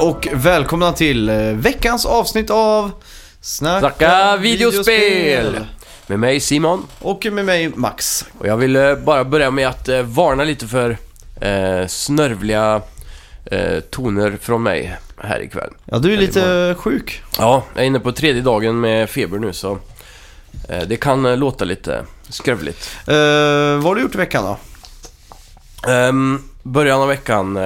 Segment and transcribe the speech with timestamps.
[0.00, 2.90] Och välkomna till eh, veckans avsnitt av
[3.40, 5.66] Snacka, Snacka videospel!
[6.06, 6.86] Med mig Simon.
[6.98, 8.24] Och med mig Max.
[8.38, 10.98] Och jag vill eh, bara börja med att eh, varna lite för
[11.40, 12.82] eh, snörvliga
[13.44, 15.70] eh, toner från mig här ikväll.
[15.84, 17.22] Ja, du är lite sjuk.
[17.38, 19.78] Ja, jag är inne på tredje dagen med feber nu så
[20.68, 22.90] eh, det kan låta lite skrövligt.
[23.06, 24.58] Vad har du gjort i veckan då?
[25.92, 27.58] Um, början av veckan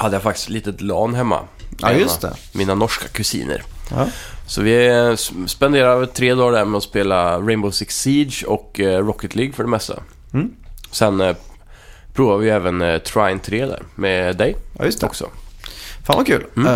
[0.00, 1.40] hade jag faktiskt ett litet LAN hemma.
[1.78, 2.58] Ja, just mina- det.
[2.58, 3.62] Mina norska kusiner.
[3.90, 4.06] Ja.
[4.46, 5.14] Så vi eh,
[5.46, 9.62] spenderade tre dagar där med att spela Rainbow Six Siege och eh, Rocket League för
[9.62, 9.94] det mesta.
[10.32, 10.50] Mm.
[10.90, 11.36] Sen eh,
[12.14, 15.06] provade vi även eh, Trine 3 där med dig ja, just det.
[15.06, 15.26] också.
[16.06, 16.46] Fan vad kul.
[16.56, 16.66] Mm.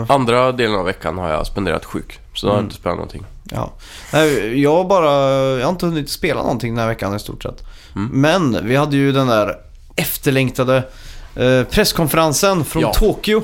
[0.00, 2.18] Eh, Andra delen av veckan har jag spenderat sjuk.
[2.34, 2.66] Så då har jag Mm.
[2.66, 3.24] inte spelat någonting.
[3.50, 3.72] ja.
[4.12, 5.10] Nej, jag bara,
[5.58, 7.62] jag har inte hunnit spela någonting den här veckan i stort sett.
[7.96, 8.10] Mm.
[8.12, 9.56] Men vi hade ju den där
[9.96, 10.82] efterlängtade
[11.36, 12.92] eh, presskonferensen från Ja.
[12.94, 13.42] Tokyo.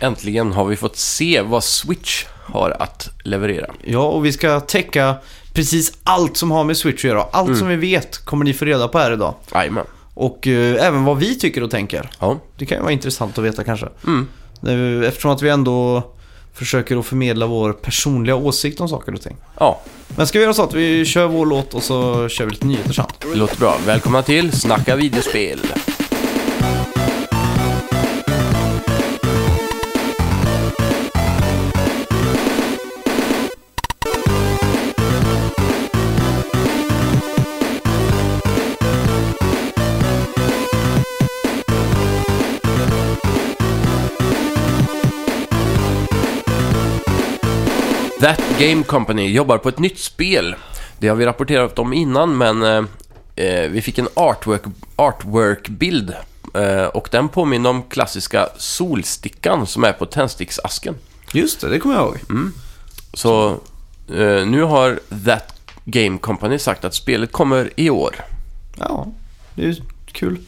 [0.00, 3.66] Äntligen har vi fått se vad Switch har att leverera.
[3.84, 5.14] Ja, och vi ska täcka
[5.52, 7.22] precis allt som har med Switch att göra.
[7.32, 7.58] Allt Mm.
[7.58, 9.34] som vi vet kommer ni få reda på här idag.
[9.54, 9.84] Jajamän.
[10.14, 12.10] Och eh, även vad vi tycker och tänker.
[12.20, 12.38] Ja.
[12.58, 13.86] Det kan ju vara intressant att veta kanske.
[14.06, 15.02] Mm.
[15.04, 16.02] Eftersom att vi ändå
[16.54, 19.36] försöker att förmedla vår personliga åsikt om saker och ting.
[19.58, 19.80] ja,
[20.16, 22.66] Men ska vi göra så att vi kör vår låt och så kör vi lite
[22.66, 23.06] nyheter sen?
[23.34, 23.78] låter bra.
[23.86, 25.60] Välkomna till Snacka videospel.
[48.26, 50.54] That Game Company jobbar på ett nytt spel.
[50.98, 52.84] Det har vi rapporterat om innan, men eh,
[53.36, 54.62] eh, vi fick en artwork,
[54.96, 56.14] artwork-bild.
[56.54, 60.94] Eh, och den påminner om klassiska solstickan som är på tändsticksasken.
[61.32, 62.18] Just det, det kommer jag ihåg.
[63.14, 63.50] Så
[64.08, 65.54] eh, nu har That
[65.84, 68.16] Game Company sagt att spelet kommer i år.
[68.78, 69.06] Ja,
[69.54, 69.76] det är ju
[70.12, 70.38] kul.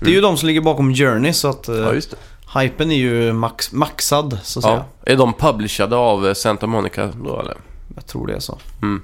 [0.00, 2.16] Det är ju de som ligger bakom Journey så att eh, just det.
[2.54, 4.84] Hypen är ju max, maxad så att säga.
[5.04, 5.12] Ja.
[5.12, 7.56] Är de publicerade av eh, Santa Monica då eller?
[7.94, 8.58] Jag tror det är så.
[8.82, 9.02] Mm.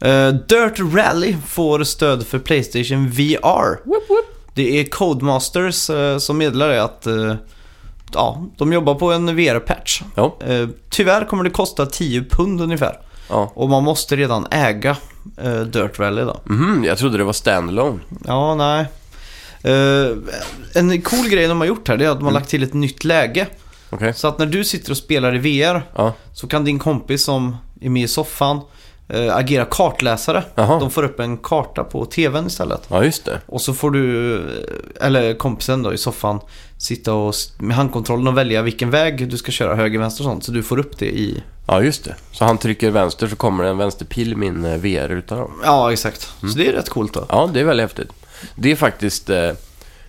[0.00, 3.78] Eh, Dirt Rally får stöd för Playstation VR.
[4.54, 7.06] Det är Codemasters uh, som meddelar det att
[8.14, 10.02] ja, de jobbar på en VR-patch.
[10.14, 10.36] Ja.
[10.90, 12.98] Tyvärr kommer det kosta 10 pund ungefär.
[13.28, 13.52] ja.
[13.54, 14.96] Och man måste redan äga
[15.66, 16.40] Dirt Rally då.
[16.44, 17.98] Mhm, jag trodde det var standalone.
[18.26, 18.86] Ja, nej.
[19.66, 20.16] Eh,
[20.74, 22.40] en cool grej de har gjort här det är att de har Mm.
[22.40, 23.46] lagt till ett nytt läge.
[23.90, 24.14] Okej.
[24.14, 26.12] Så att när du sitter och spelar i VR Ja.
[26.32, 28.60] så kan din kompis som är med i soffan
[29.08, 30.44] eh, agera kartläsare.
[30.54, 30.80] Jaha.
[30.80, 32.82] De får upp en karta på tvn istället.
[32.88, 33.40] ja, just det.
[33.46, 36.40] Och så får du, eh, eller kompisen då i soffan,
[36.78, 40.44] sitta och med handkontrollen och välja vilken väg du ska köra, höger, vänster och sånt.
[40.44, 41.42] Så du får upp det i...
[41.66, 42.14] Ja, just det.
[42.32, 45.50] Så han trycker vänster så kommer det en vänsterpil i min VR-ruta då.
[45.64, 46.30] Ja, exakt.
[46.42, 46.52] Mm.
[46.52, 47.26] Så det är rätt coolt då.
[47.28, 48.10] Ja, det är väldigt häftigt.
[48.54, 49.50] Det är faktiskt eh,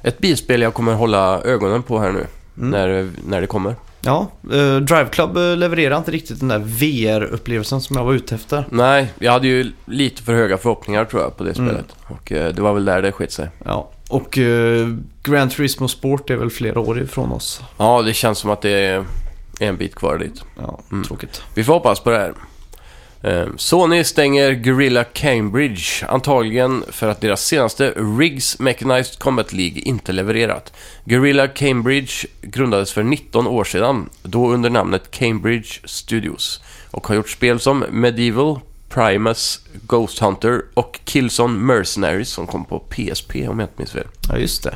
[0.03, 2.25] ett bilspel jag kommer hålla ögonen på här nu.
[2.57, 2.69] Mm.
[2.69, 3.75] När, när det kommer.
[4.01, 8.35] Ja, eh, Drive Club eh, levererar inte riktigt den där VR-upplevelsen som jag var ute
[8.35, 8.65] efter.
[8.69, 11.69] Nej, jag hade ju lite för höga förhoppningar tror jag på det Mm.
[11.69, 11.95] spelet.
[12.07, 13.49] Och eh, det var väl där det skett sig.
[13.65, 14.87] Ja, och eh,
[15.23, 17.61] Gran Turismo Sport är väl flera år ifrån oss.
[17.77, 19.05] Ja, det känns som att det är
[19.59, 20.41] en bit kvar dit.
[20.61, 21.03] Ja, Mm.
[21.03, 21.41] tråkigt.
[21.55, 22.33] Vi får hoppas på det här.
[23.27, 30.11] Eh, Sony stänger Guerrilla Cambridge, antagligen för att deras senaste Riggs Mechanized Combat League inte
[30.11, 30.73] levererat.
[31.05, 37.29] Guerrilla Cambridge grundades för 19 år sedan, då under namnet Cambridge Studios, och har gjort
[37.29, 38.59] spel som Medieval,
[38.89, 44.07] Primus, Ghost Hunter och Killzone Mercenaries som kom på PSP om jag inte minns fel.
[44.29, 44.75] Ja, just det.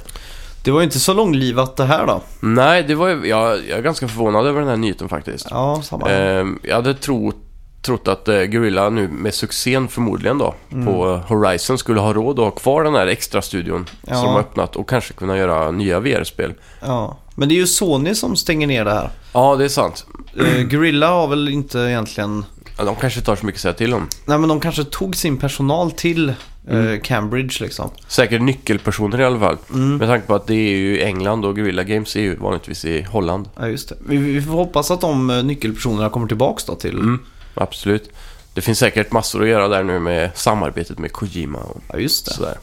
[0.63, 2.21] Det var ju inte så långlivat det här då.
[2.39, 5.47] Nej, det var ju, jag, jag är ganska förvånad över den här nyheten faktiskt.
[5.50, 6.09] Ja, samma.
[6.09, 7.33] Eh, jag hade tro,
[7.81, 10.86] trott att eh, Guerrilla nu med succén förmodligen då Mm.
[10.86, 14.13] på Horizon skulle ha råd att ha kvar den här extra studion Ja.
[14.16, 16.54] som de har öppnat och kanske kunna göra nya VR-spel.
[16.81, 17.18] Ja.
[17.36, 19.10] Men det är ju Sony som stänger ner det här.
[19.33, 20.06] Ja, det är sant.
[20.39, 22.45] Eh, Guerrilla har väl inte egentligen...
[22.78, 24.07] Ja, de kanske tar så mycket att säga till om.
[24.25, 26.36] Nej, men de kanske tog sin personal till eh,
[26.69, 27.01] Mm.
[27.01, 27.89] Cambridge liksom.
[28.07, 29.57] Säkert nyckelpersoner i alla fall.
[29.74, 29.98] Mm.
[29.98, 33.01] Med tanke på att det är ju England och Guerrilla Games är ju vanligtvis i
[33.01, 33.50] Holland.
[33.60, 33.95] Ja, just det.
[34.07, 36.94] Vi, vi får hoppas att de eh, nyckelpersonerna kommer tillbaks då till...
[37.00, 37.19] Mm,
[37.53, 38.09] absolut.
[38.53, 42.25] Det finns säkert massor att göra där nu med samarbetet med Kojima och Ja, just
[42.25, 42.33] det.
[42.33, 42.57] sådär.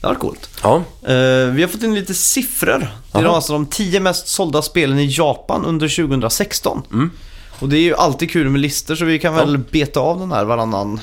[0.00, 0.48] Det var coolt.
[0.62, 2.88] Ja, Eh, vi har fått in lite siffror.
[3.12, 6.82] Det är alltså de 10 mest sålda spelen i Japan under 2016.
[6.92, 7.10] Mm.
[7.58, 9.40] Och det är ju alltid kul med listor så vi kan Ja.
[9.44, 11.00] väl beta av den här varannan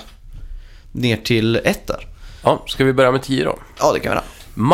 [0.91, 2.07] ner till ett där.
[2.43, 3.59] ja ska vi börja med 10 då?
[3.79, 4.23] Ja, det kan vi göra.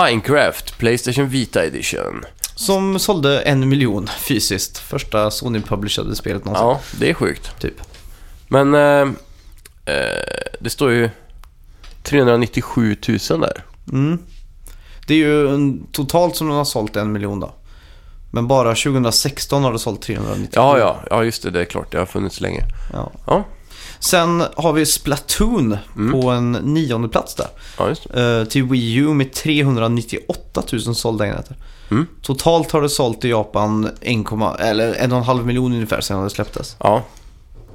[0.10, 2.24] Minecraft Playstation Vita Edition.
[2.56, 4.78] Som sålde en miljon fysiskt.
[4.78, 6.68] Första Sony-publicerade spelet någonsin.
[6.68, 7.60] Ja, det är sjukt.
[7.62, 7.74] Typ.
[8.50, 9.02] Men eh,
[9.96, 11.10] eh, det står ju
[12.04, 12.98] 397
[13.30, 13.64] 000 där.
[13.92, 14.20] Mm.
[15.08, 17.52] Det är ju en, totalt som de har sålt en miljon då.
[18.32, 20.50] Men bara 2016 har det sålt 390.
[20.54, 21.50] Ja, ja, ja, just det.
[21.52, 21.92] Det är klart.
[21.92, 22.64] Det har funnits länge.
[22.94, 23.12] Ja.
[23.28, 23.44] Ja,
[24.00, 26.22] Sen har vi Splatoon Mm.
[26.22, 27.48] på en nionde plats där.
[27.78, 28.20] ja.
[28.22, 31.56] Eh, till Wii U med 398 000 sålda enheter.
[31.92, 32.08] Mm.
[32.22, 36.76] Totalt har det sålt i Japan 1, eller 1,5 miljon ungefär sedan det släpptes.
[36.80, 37.04] Ja.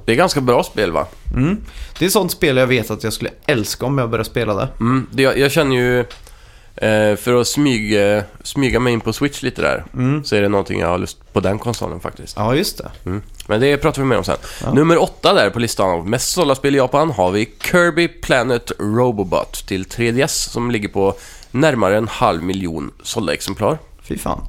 [0.05, 1.07] Det är ganska bra spel va?
[1.35, 1.57] Mm.
[1.99, 4.67] Det är sånt spel jag vet att jag skulle älska om jag började spela det.
[4.79, 5.99] Mm, det, jag, jag känner ju,
[6.75, 10.23] eh, för att smyga, smyga mig in på Switch lite där, Mm.
[10.23, 12.35] så är det någonting jag har lust på den konsolen faktiskt.
[12.37, 12.91] Ja, just det.
[13.05, 13.21] Mm.
[13.47, 14.37] Men det pratar vi mer om sen.
[14.63, 14.73] Ja.
[14.73, 18.71] Nummer åtta där på listan av mest sålda spel i Japan har vi Kirby Planet
[18.79, 21.13] Robobot till 3DS som ligger på
[21.51, 23.77] närmare en halv miljon sålda exemplar.
[24.01, 24.41] Fy fan.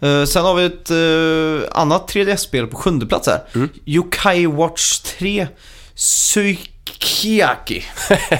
[0.00, 3.40] Eh, sen har vi ett eh, annat 3DS-spel på sjunde plats här.
[3.54, 3.68] Mm.
[3.84, 5.46] Yokai Watch 3
[5.94, 7.84] Suikiaki.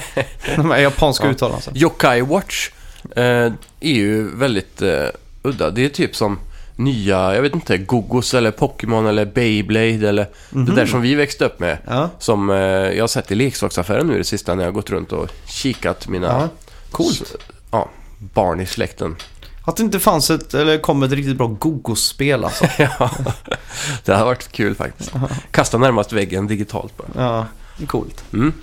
[0.55, 1.31] De här japanska Ja.
[1.31, 1.71] uttalen alltså.
[1.75, 2.69] Yokai Watch
[3.15, 3.51] eh, är
[3.81, 4.81] ju väldigt
[5.43, 5.69] udda.
[5.71, 6.39] Det är typ som
[6.75, 11.45] nya, jag vet inte, Gogos eller Pokémon eller Beyblade eller det där som vi växte
[11.45, 11.77] upp med.
[11.87, 15.11] Ja, Som jag har sett i leksaksaffären nu det sista när jag har gått runt
[15.11, 16.49] och kikat mina ja.
[16.91, 17.35] Coolt.
[17.71, 19.15] ja, barn i släkten.
[19.69, 22.65] Att det inte fanns ett, eller kom ett riktigt bra Gogos-spel alltså.
[22.77, 23.11] ja,
[24.05, 25.11] det har varit kul faktiskt.
[25.51, 27.07] Kasta närmast väggen digitalt bara.
[27.15, 27.45] Ja,
[27.77, 28.23] det är coolt.
[28.33, 28.53] Mm.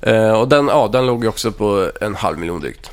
[0.00, 2.90] Eh, och den, ja, den låg ju också på en halv miljon drygt.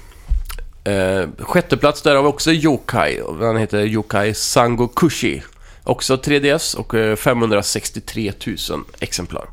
[0.84, 3.22] Eh, sjätte plats där har vi också Yokai.
[3.22, 5.44] och Den heter Yokai Sangokushi.
[5.84, 8.57] Också 3DS och eh, 563 000
[9.00, 9.50] exemplar.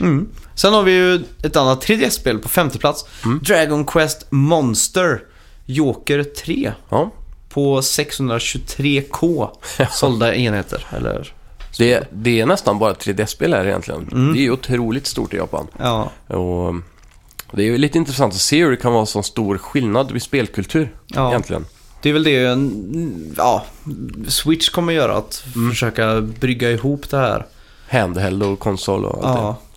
[0.00, 0.28] Mm.
[0.54, 3.04] Sen har vi ju ett annat 3DS-spel på femte plats.
[3.24, 3.40] Mm.
[3.42, 5.22] Dragon Quest Monster
[5.74, 7.10] Joker 3 Ja,
[7.48, 9.48] på 623k
[9.90, 10.86] sålda enheter.
[10.96, 11.32] Eller,
[11.78, 14.08] det, det är nästan bara 3DS-spel här egentligen.
[14.12, 14.32] Mm.
[14.32, 15.66] Det är ju otroligt stort i Japan.
[15.78, 16.74] ja, Och
[17.52, 20.22] det är ju lite intressant att se hur det kan vara så stor skillnad vid
[20.22, 21.28] spelkultur Ja.
[21.28, 21.66] egentligen.
[22.02, 22.58] det är väl det
[23.36, 23.64] ja,
[24.28, 25.16] Switch kommer göra.
[25.16, 25.70] Att Mm.
[25.70, 27.46] försöka brygga ihop det här.
[27.90, 29.69] Handheld och konsol och allt det.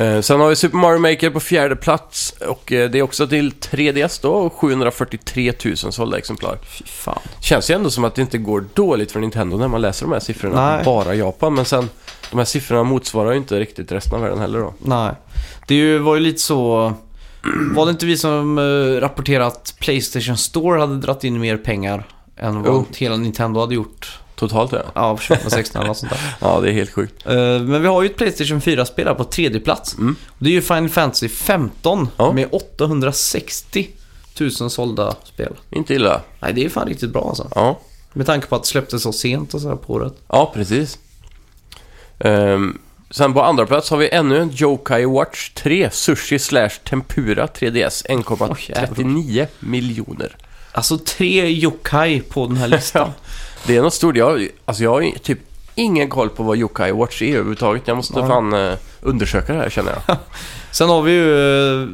[0.00, 3.26] Eh, sen har vi Super Mario Maker på fjärde plats och eh, det är också
[3.26, 6.58] till 3DS då och 743 000 sålda exemplar.
[6.78, 7.18] fy fan.
[7.40, 10.12] Känns ju ändå som att det inte går dåligt för Nintendo när man läser de
[10.12, 10.70] här siffrorna.
[10.76, 10.84] Nej.
[10.84, 11.88] Bara Japan, men sen
[12.30, 14.74] de här siffrorna motsvarar ju inte riktigt resten av världen heller då.
[14.78, 15.12] Nej.
[15.66, 16.92] Det ju- var ju lite så...
[17.74, 22.08] Var det inte vi som uh, rapporterade att Playstation Store hade dratt in mer pengar
[22.36, 22.86] än vad Jo.
[22.96, 24.18] hela Nintendo hade gjort?
[24.38, 24.82] Totalt ja.
[24.94, 26.20] Ja, för 2016 eller något sånt där.
[26.40, 27.26] Ja, det är helt sjukt.
[27.26, 29.94] Eh, Men vi har ju ett Playstation 4-spel här på tredje plats.
[29.98, 30.16] Mm.
[30.38, 32.32] Det är ju Final Fantasy 15 Ja.
[32.32, 33.88] med 860
[34.40, 35.52] 000 sålda spel.
[35.70, 36.20] Inte illa.
[36.40, 37.48] Nej, det är fan riktigt bra alltså.
[37.54, 37.78] Ja,
[38.12, 40.12] Med tanke på att det släpptes så sent och så här på året.
[40.28, 40.98] ja precis.
[42.18, 42.78] Ehm,
[43.10, 48.06] sen på andra plats har vi ännu en Yokai Watch 3 Sushi slash Tempura 3DS
[48.08, 50.36] 1,39 miljoner.
[50.72, 53.10] Alltså tre yokai på den här listan.
[53.66, 54.16] Det är något stort.
[54.16, 55.38] Jag, alltså jag har typ
[55.74, 57.82] ingen koll på vad Yokai Watch är överhuvudtaget.
[57.84, 58.28] Jag måste Nej.
[58.28, 60.16] fan eh, undersöka det här känner jag.
[60.70, 61.88] Sen har vi ju eh,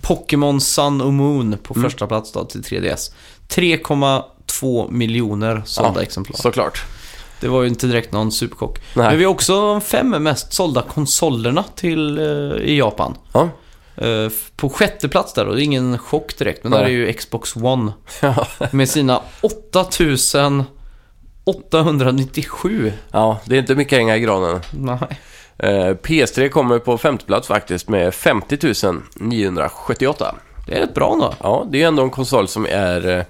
[0.00, 1.90] Pokémon Sun och Moon på Mm.
[1.90, 3.12] första plats då till 3DS.
[3.48, 6.36] 3,2 miljoner sålda Ja, exemplar.
[6.36, 6.82] Såklart.
[7.40, 8.78] Det var ju inte direkt någon superchock.
[8.94, 9.06] Nej.
[9.08, 12.24] Men vi har också de fem mest sålda konsolerna till, eh,
[12.62, 13.14] i Japan.
[13.32, 13.48] Ja.
[14.26, 16.80] F- på sjätte plats där då, det är ingen chock direkt, men Nej.
[16.80, 17.92] där är ju Xbox One.
[18.20, 18.46] Ja.
[18.70, 19.20] Med sina
[21.44, 22.92] 8897.
[23.10, 24.60] ja, det är inte mycket hänga i granen.
[24.70, 24.98] Nej.
[25.58, 28.58] Eh, PS3 kommer på femte plats faktiskt med 50
[29.14, 30.34] 978.
[30.66, 31.34] Det är rätt bra då.
[31.40, 33.24] Ja, det är ändå en konsol som är eh,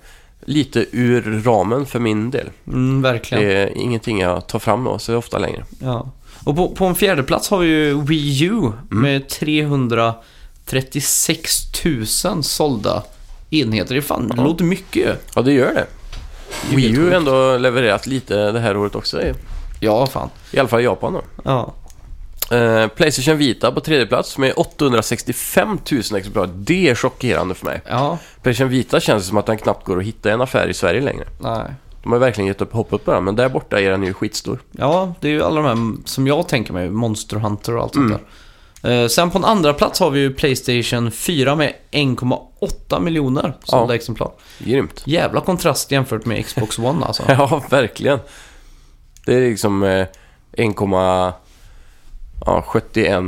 [0.45, 2.51] lite ur ramen för min del.
[2.67, 3.45] Mm, verkligen.
[3.45, 5.65] Det är ingenting jag tar fram då så ofta längre.
[5.79, 6.09] Ja.
[6.45, 8.51] Och på, på en fjärde plats har vi ju Wii U
[8.91, 9.03] Mm.
[9.03, 11.85] med 336
[12.25, 13.03] 000 sålda
[13.51, 13.95] enheter.
[13.95, 15.15] Det, fan, det låter mycket ju.
[15.35, 15.87] Ja, det gör det.
[16.75, 19.23] Wii U har ändå levererat lite det här året också.
[19.23, 19.33] I,
[19.81, 20.31] Ja, fan.
[20.51, 21.23] i alla fall i Japan då.
[21.45, 21.75] Ja.
[22.57, 26.49] Eh, Playstation Vita på tredje plats med 865 000 exemplar.
[26.55, 27.81] Det är chockerande för mig.
[27.89, 30.75] Ja, Playstation Vita känns som att den knappt går att hitta i en affär i
[30.75, 31.25] Sverige längre.
[31.41, 31.65] nej.
[32.03, 34.59] De har verkligen gett upp hoppet på den, men där borta är den ju skitstor.
[34.73, 37.95] Ja, det är ju alla de här som jag tänker mig, Monster Hunter och allt
[37.95, 38.19] sånt Mm.
[38.19, 38.27] där.
[38.83, 43.95] Eh, sen på en andra plats har vi ju Playstation 4 med 1,8 miljoner sålda
[43.95, 43.97] Ja.
[43.97, 44.31] exemplar.
[44.59, 45.03] Grymt.
[45.07, 47.23] Jävla kontrast jämfört med Xbox One alltså.
[47.29, 48.19] Ja, verkligen.
[49.27, 50.07] Det är liksom eh,
[50.53, 51.33] 1,71
[52.47, 53.23] ja, 71,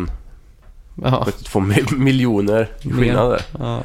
[1.05, 3.43] Ja, 72 mi- miljoner i skillnad där.
[3.59, 3.83] ja.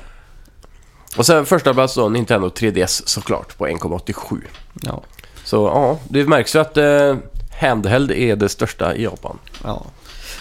[1.18, 4.42] Och sen första plats då Nintendo 3DS såklart på 1,87.
[4.82, 5.02] Ja.
[5.44, 7.16] Så ja, det märks ju att eh,
[7.60, 9.38] handheld är det största i Japan.
[9.64, 9.86] Ja.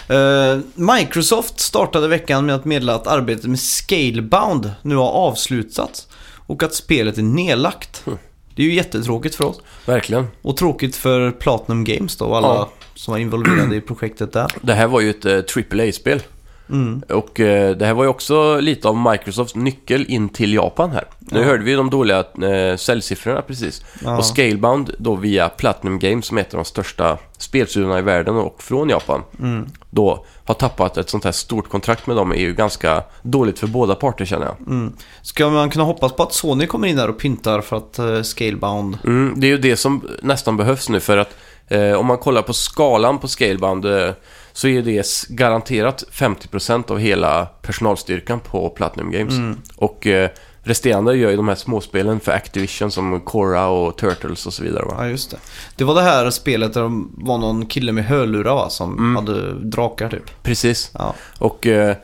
[0.07, 6.07] Eh, Microsoft startade veckan med att meddela att arbetet med Scalebound nu har avslutats
[6.47, 8.03] och att spelet är nedlagt.
[8.07, 8.19] Mm.
[8.55, 9.61] Det är ju jättetråkigt för oss.
[9.85, 10.27] Verkligen.
[10.41, 12.69] Och tråkigt för Platinum Games då och alla Ja.
[12.95, 14.47] som var involverade i projektet där.
[14.61, 15.33] Det här var ju ett eh,
[15.79, 16.21] AAA-spel.
[16.69, 17.01] Mm.
[17.09, 21.03] Och eh, det här var ju också lite av Microsofts nyckel in till Japan här.
[21.19, 21.45] Nu Ja.
[21.45, 23.85] hörde vi de dåliga eh, säljsiffrorna precis.
[24.03, 24.17] Ja.
[24.17, 28.35] Och Scalebound då via Platinum Games som är ett av de största spelstudiorna i världen
[28.35, 29.21] och från Japan.
[29.39, 29.67] Mm.
[29.89, 33.67] Då har tappat ett sånt här stort kontrakt med dem är ju ganska dåligt för
[33.67, 34.55] båda parter känner jag.
[34.67, 34.93] Mm.
[35.21, 38.21] Ska man kunna hoppas på att Sony kommer in där och pyntar för att uh,
[38.21, 38.97] Scalebound...
[39.03, 41.35] Mm, det är ju det som nästan behövs nu för att
[41.67, 44.11] eh, om man kollar på skalan på Scalebound eh,
[44.53, 49.33] så är det garanterat 50% av hela personalstyrkan på Platinum Games.
[49.33, 49.57] Mm.
[49.75, 50.29] Och eh,
[50.63, 54.85] resterande gör ju de här småspelen för Activision som Korra och Turtles och så vidare.
[54.85, 54.95] Va?
[54.97, 55.37] Ja, just det.
[55.75, 59.15] Det var det här spelet där det var någon kille med hörlurar va, som Mm.
[59.15, 60.43] hade drakar typ.
[60.43, 60.91] Precis.
[60.93, 61.15] Ja.
[61.37, 61.95] Och eh,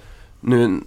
[0.42, 0.82] nu...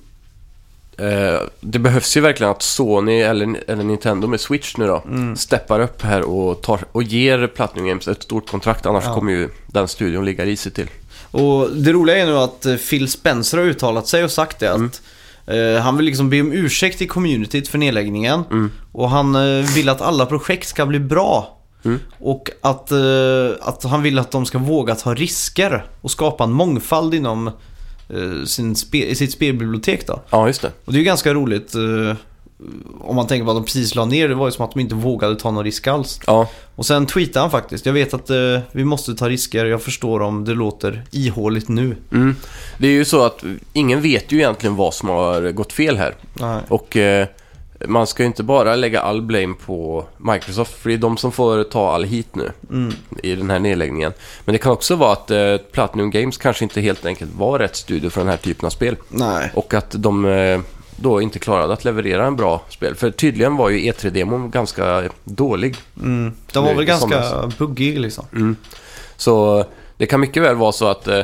[0.98, 5.36] Eh, det behövs ju verkligen att Sony eller, eller Nintendo med Switch nu då Mm.
[5.36, 8.86] steppar upp här och, tar, och ger Platinum Games ett stort kontrakt.
[8.86, 9.14] Annars Ja.
[9.14, 10.90] kommer ju den studion ligga risigt till.
[11.30, 14.72] Och det roliga är nu att eh, Phil Spencer har uttalat sig och sagt det
[14.72, 15.02] att
[15.46, 18.44] eh, han vill liksom be om ursäkt i communityt för nedläggningen.
[18.50, 18.70] Mm.
[18.92, 21.58] Och han eh, vill att alla projekt ska bli bra.
[21.84, 21.98] Mm.
[22.18, 22.98] Och att, eh,
[23.60, 27.50] att han vill att de ska våga ta risker och skapa en mångfald inom
[28.46, 30.22] sin spe, sitt spelbibliotek då.
[30.30, 30.72] Ja, just det.
[30.84, 32.16] Och det är ju ganska roligt eh,
[33.00, 34.28] om man tänker på att de precis la ner.
[34.28, 36.20] Det var ju som att de inte vågade ta någon risk alls.
[36.26, 37.86] Ja, Och sen tweetade han faktiskt.
[37.86, 38.36] Jag vet att eh,
[38.72, 39.64] vi måste ta risker.
[39.64, 41.96] Jag förstår om det låter ihåligt nu.
[42.12, 42.36] mm.
[42.78, 46.14] Det är ju så att ingen vet ju egentligen vad som har gått fel här.
[46.34, 46.60] Nej.
[46.68, 47.26] Och eh,
[47.86, 51.32] man ska ju inte bara lägga all blame på Microsoft, för det är de som
[51.32, 52.94] får ta all hit nu Mm.
[53.22, 54.12] i den här nedläggningen.
[54.44, 57.76] Men det kan också vara att eh, Platinum Games kanske inte helt enkelt var rätt
[57.76, 58.96] studio för den här typen av spel.
[59.08, 59.50] Nej.
[59.54, 60.60] Och att de eh,
[61.00, 62.94] då inte klarade att leverera en bra spel.
[62.94, 65.76] För tydligen var ju E3-demon ganska dålig.
[66.02, 66.32] Mm.
[66.52, 67.58] Den var Nu väl ganska somras.
[67.58, 68.24] buggig liksom.
[68.32, 68.56] Mm.
[69.16, 69.64] Så
[69.96, 71.22] det kan mycket väl vara så att eh,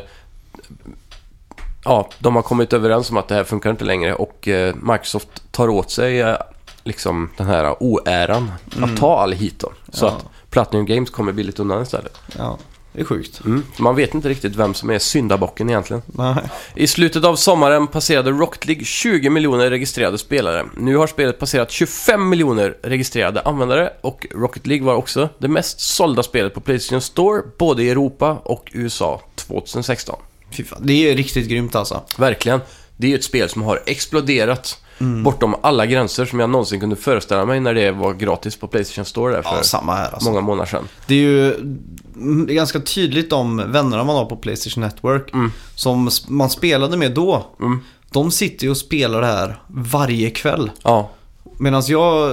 [1.84, 5.28] ja, de har kommit överens om att det här funkar inte längre och eh, Microsoft
[5.52, 6.36] tar åt sig eh,
[6.84, 8.52] liksom den här oäran
[8.82, 9.72] att ta all hit då.
[9.92, 10.18] Så Mm.
[10.18, 10.26] Ja.
[10.26, 12.18] att Platinum Games kommer billigt undan istället.
[12.38, 12.58] Ja,
[12.94, 13.40] det är sjukt.
[13.44, 13.64] Mm.
[13.78, 16.02] Man vet inte riktigt vem som är syndabocken egentligen.
[16.06, 16.36] Nej.
[16.74, 20.66] I slutet av sommaren passerade Rocket League 20 miljoner registrerade spelare.
[20.76, 25.80] Nu har spelet passerat 25 miljoner registrerade användare och Rocket League var också det mest
[25.80, 30.16] sålda spelet på Playstation Store både i Europa och USA 2016.
[30.50, 30.82] Fy fan.
[30.82, 32.02] Det är riktigt grymt alltså.
[32.18, 32.60] Verkligen.
[32.96, 35.22] Det är ju ett spel som har exploderat Mm.
[35.22, 39.04] bortom alla gränser som jag någonsin kunde föreställa mig när det var gratis på Playstation
[39.04, 40.28] Store där för Ja, samma här alltså.
[40.30, 40.88] många månader sedan.
[41.06, 45.32] Det är ju mm, det är ganska tydligt de vännerna man har på Playstation Network
[45.34, 45.52] Mm.
[45.74, 47.46] som man spelade med då.
[47.60, 47.80] Mm.
[48.10, 50.70] De sitter ju och spelar det här varje kväll.
[50.82, 51.10] Ja,
[51.58, 52.30] Medan jag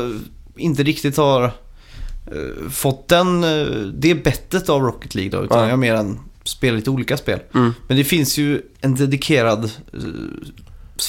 [0.56, 5.44] inte riktigt har eh, fått den, eh, det bettet av Rocket League då.
[5.46, 5.70] Utan Nej.
[5.70, 7.40] jag mer än spelar lite olika spel.
[7.54, 7.74] mm.
[7.88, 9.64] Men det finns ju en dedikerad
[9.94, 10.00] eh,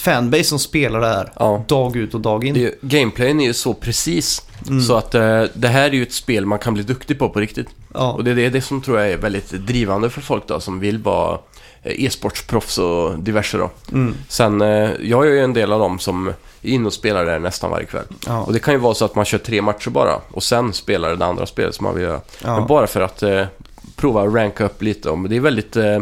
[0.01, 1.65] fanbase som spelar det här ja.
[1.69, 2.55] dag ut och dag in.
[2.55, 4.83] Det är ju, gameplayen är ju så precis Mm.
[4.83, 7.41] så att eh, det här är ju ett spel man kan bli duktig på på
[7.41, 7.67] riktigt.
[7.95, 8.13] ja.
[8.13, 10.81] Och det är det, det som tror jag är väldigt drivande för folk då som
[10.81, 11.39] vill vara
[11.83, 13.71] eh, e-sportsproffs och diverse då.
[13.93, 14.15] Mm.
[14.29, 17.39] Sen, eh, jag är ju en del av dem som är inne och spelar där
[17.39, 18.05] nästan varje kväll.
[18.27, 18.41] Ja.
[18.43, 21.17] Och det kan ju vara så att man kör tre matcher bara och sen spelar
[21.17, 22.21] det andra spelet som man vill göra.
[22.45, 22.57] Ja.
[22.59, 23.45] Men bara för att eh,
[23.97, 25.11] prova att ranka upp lite.
[25.11, 25.99] Och det är väldigt eh,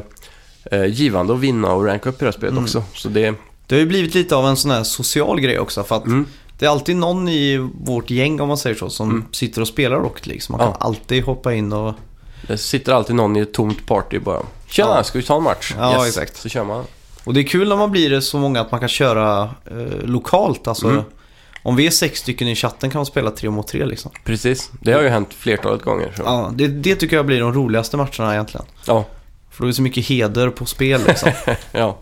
[0.71, 2.65] eh, givande att vinna och ranka upp i det här spelet Mm.
[2.65, 2.83] också.
[2.95, 3.35] Så det,
[3.71, 5.85] Det har ju blivit lite av en sån här social grej också.
[5.85, 6.27] För att mm,
[6.59, 9.25] det är alltid någon i vårt gäng om man säger så som Mm.
[9.33, 10.41] sitter och spelar Rocket League.
[10.41, 10.73] Så man Ja.
[10.73, 11.95] kan alltid hoppa in och...
[12.49, 14.43] det sitter alltid någon i ett tomt party bara.
[14.69, 15.03] Tjena, Ja.
[15.05, 15.75] ska vi ta en match?
[15.79, 16.37] Ja, exakt.
[16.37, 16.85] Så kör man.
[17.25, 20.69] Och det är kul när man blir så många att man kan köra eh, lokalt.
[20.69, 21.03] Alltså, Mm.
[21.63, 24.11] Om vi är sex stycken i chatten kan man spela tre mot tre liksom.
[24.25, 26.13] Precis, det har ju hänt flertalet gånger.
[26.17, 26.23] Så.
[26.23, 28.67] Ja, det, det tycker jag blir de roligaste matcherna egentligen.
[28.87, 29.05] Ja,
[29.51, 31.31] För då är det så mycket heder på spel liksom.
[31.73, 31.99] ja.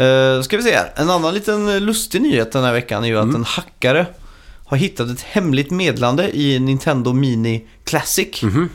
[0.00, 0.92] Uh, ska vi se här.
[0.96, 3.28] En annan liten lustig nyhet den här veckan är ju Mm.
[3.30, 4.06] att en hackare
[4.66, 8.42] har hittat ett hemligt meddelande i Nintendo Mini Classic.
[8.42, 8.68] Mhm.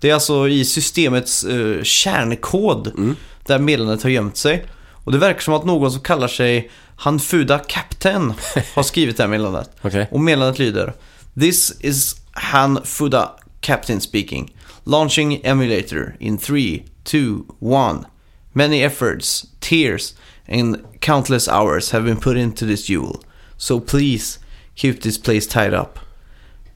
[0.00, 3.16] Det är alltså i systemets eh, kärnkod Mm.
[3.46, 4.64] där meddelandet har gömt sig.
[5.04, 8.32] Och det verkar som att någon som kallar sig Hanfuda Captain
[8.74, 9.70] har skrivit det här meddelandet.
[9.82, 10.08] Okej.
[10.10, 10.92] Och meddelandet lyder
[11.40, 13.30] This is Hanfuda
[13.60, 14.54] Captain speaking.
[14.84, 17.18] Launching emulator in 3, 2,
[17.60, 18.06] 1.
[18.52, 20.12] Many efforts, tears
[20.48, 23.20] and countless hours have been put into this jewel.
[23.56, 24.38] So please
[24.78, 25.98] Keep this place tied up.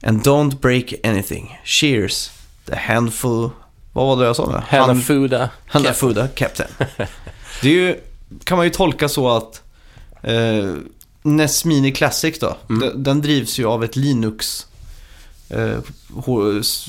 [0.01, 1.57] And don't break anything.
[1.63, 2.31] Cheers.
[2.65, 3.49] The handful...
[3.93, 4.77] Vad var det jag sa nu?
[4.77, 5.49] Hanafuda.
[5.67, 6.69] Hanafuda Captain.
[7.61, 7.99] Det är ju,
[8.43, 9.61] kan man ju tolka så att
[10.21, 10.75] eh,
[11.21, 12.79] NES Mini Classic då, Mm.
[12.79, 14.67] den, den drivs ju av ett Linux...
[15.49, 15.77] Eh,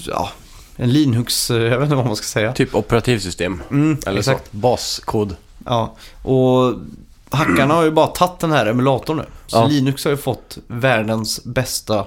[0.06, 0.30] ja,
[0.76, 2.52] en Linux, eh, jag vet inte vad man ska säga.
[2.52, 3.62] Typ operativsystem.
[3.70, 4.50] Mm, Eller exakt.
[4.50, 4.56] så.
[4.56, 5.36] Baskod.
[5.66, 6.75] Ja, och
[7.30, 9.25] hackarna har ju bara tagit den här emulatorn nu.
[9.47, 9.66] Så Ja.
[9.66, 12.06] Linux har ju fått världens bästa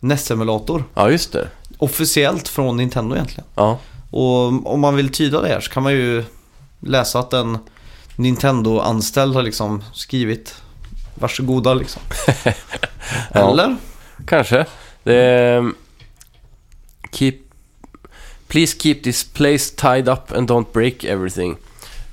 [0.00, 0.84] NES-emulator.
[0.94, 1.48] Ja, just det.
[1.78, 3.44] Officiellt från Nintendo egentligen.
[3.54, 3.78] Ja.
[4.10, 6.24] Och om man vill tyda det här så kan man ju
[6.80, 7.58] läsa att en
[8.16, 10.54] Nintendo-anställd har liksom skrivit
[11.14, 12.02] Varsågoda liksom.
[13.32, 13.52] Ja.
[13.52, 13.76] Eller?
[14.26, 14.66] Kanske.
[15.02, 15.72] Det
[17.12, 17.34] keep,
[18.48, 21.56] please keep this place tied up and don't break everything.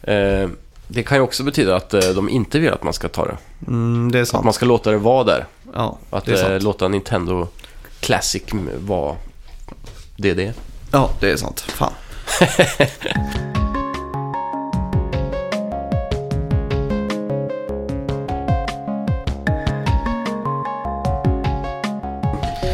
[0.04, 0.50] Eh,
[0.88, 3.38] det kan ju också betyda att eh, de inte vill att man ska ta det.
[3.68, 4.44] Mm, det är Att sant.
[4.44, 5.46] man ska låta det vara där.
[5.74, 6.64] Ja, Att det är eh, sant.
[6.64, 7.48] låta Nintendo
[8.00, 8.44] Classic
[8.80, 9.16] vara
[10.18, 10.54] det det är.
[10.92, 11.60] Ja, det är sant.
[11.62, 11.94] Fan.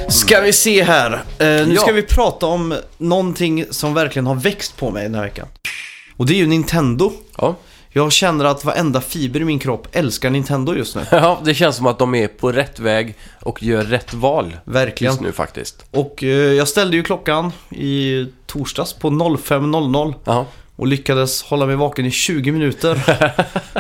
[0.10, 1.12] Ska vi se här.
[1.14, 1.82] Eh, nu Ja.
[1.82, 5.48] ska vi prata om någonting som verkligen har växt på mig den här veckan.
[6.18, 7.12] Och det är ju Nintendo.
[7.38, 7.56] Ja.
[7.96, 11.02] Jag känner att varenda fiber i min kropp älskar Nintendo just nu.
[11.12, 15.12] ja, det känns som att de är på rätt väg och gör rätt val Verkligen.
[15.14, 15.86] just nu faktiskt.
[15.92, 20.46] Och eh, jag ställde ju klockan i torsdags på 05.00 Ja,
[20.84, 23.02] och lyckades hålla mig vaken i 20 minuter.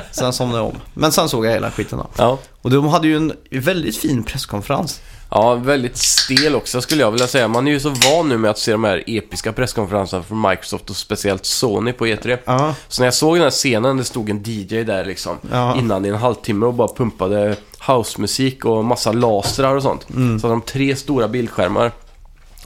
[0.11, 0.75] sen somnade jag om.
[0.93, 2.07] Men sen såg jag hela skiten då.
[2.17, 2.37] ja.
[2.61, 5.01] Och de hade ju en väldigt fin presskonferens.
[5.29, 7.47] Ja, väldigt stel också skulle jag vilja säga.
[7.47, 10.89] Man är ju så van nu med att se de här episka presskonferenserna från Microsoft
[10.89, 12.37] och speciellt Sony på E3.
[12.45, 15.75] Ja, Så när jag såg den här scenen, det stod en DJ där liksom Ja.
[15.77, 20.09] innan i en halvtimme och bara pumpade housemusik och massa lasrar och sånt.
[20.09, 20.39] Mm.
[20.39, 21.91] Så hade de tre stora bildskärmar.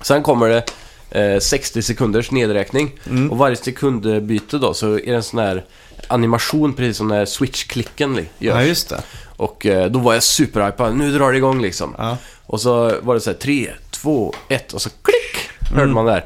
[0.02, 0.64] Sen kommer det
[1.12, 3.32] eh, 60 sekunders nedräkning Mm.
[3.32, 5.66] och varje sekundbyte då så är det en sån här
[6.08, 8.56] animation precis som när switch-klicken li- görs.
[8.56, 9.02] ja just det.
[9.38, 11.96] Och eh, då var jag superhypad, nu drar det igång liksom.
[11.98, 16.06] Ja, Och så var det så här 3, 2, 1 och så klick hörde man
[16.06, 16.26] där.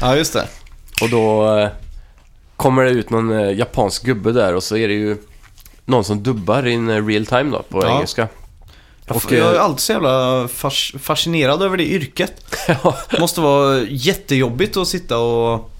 [0.00, 0.48] ja just det.
[1.02, 1.68] Och då eh,
[2.56, 5.16] kommer det ut någon eh, japansk gubbe där och så är det ju
[5.84, 7.94] någon som dubbar in eh, real time då på Ja.
[7.96, 8.28] engelska.
[9.10, 12.32] Och Och, jag är eh, alltid så jävla fas- fascinerad över det yrket.
[13.10, 15.70] Det måste vara jättejobbigt att sitta och,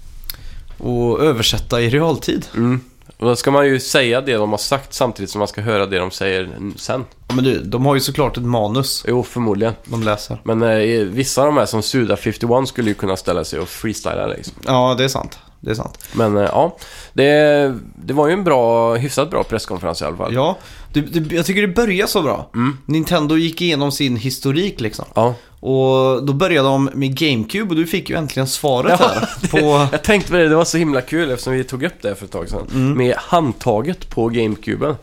[0.77, 2.45] och översätta i realtid.
[2.55, 2.81] mm.
[3.17, 5.85] Och då ska man ju säga det de har sagt samtidigt som man ska höra
[5.85, 7.05] det de säger sen.
[7.27, 9.73] Ja, Men du, de har ju såklart ett manus Jo, förmodligen.
[9.85, 10.37] de läser.
[10.43, 14.27] Men eh, vissa av de här som Suda51 skulle ju kunna ställa sig och freestyla
[14.27, 14.53] liksom.
[14.65, 15.39] Ja, det är sant.
[15.59, 16.05] Det är sant.
[16.13, 16.77] Men eh, ja,
[17.13, 20.33] det, det var ju en bra, hyfsat bra presskonferens i alla fall.
[20.33, 20.57] Ja,
[20.93, 22.49] det, det, jag tycker det börjar så bra.
[22.55, 22.77] Mm.
[22.85, 25.05] Nintendo gick igenom sin historik liksom.
[25.13, 25.33] Ja.
[25.59, 29.47] Och då började de med GameCube och du fick ju äntligen svaret Ja, här.
[29.51, 32.15] På, Jag tänkte på det, det var så himla kul eftersom vi tog upp det
[32.15, 32.67] för ett tag sedan.
[32.73, 32.93] Mm.
[32.97, 34.95] Med handtaget på GameCuben.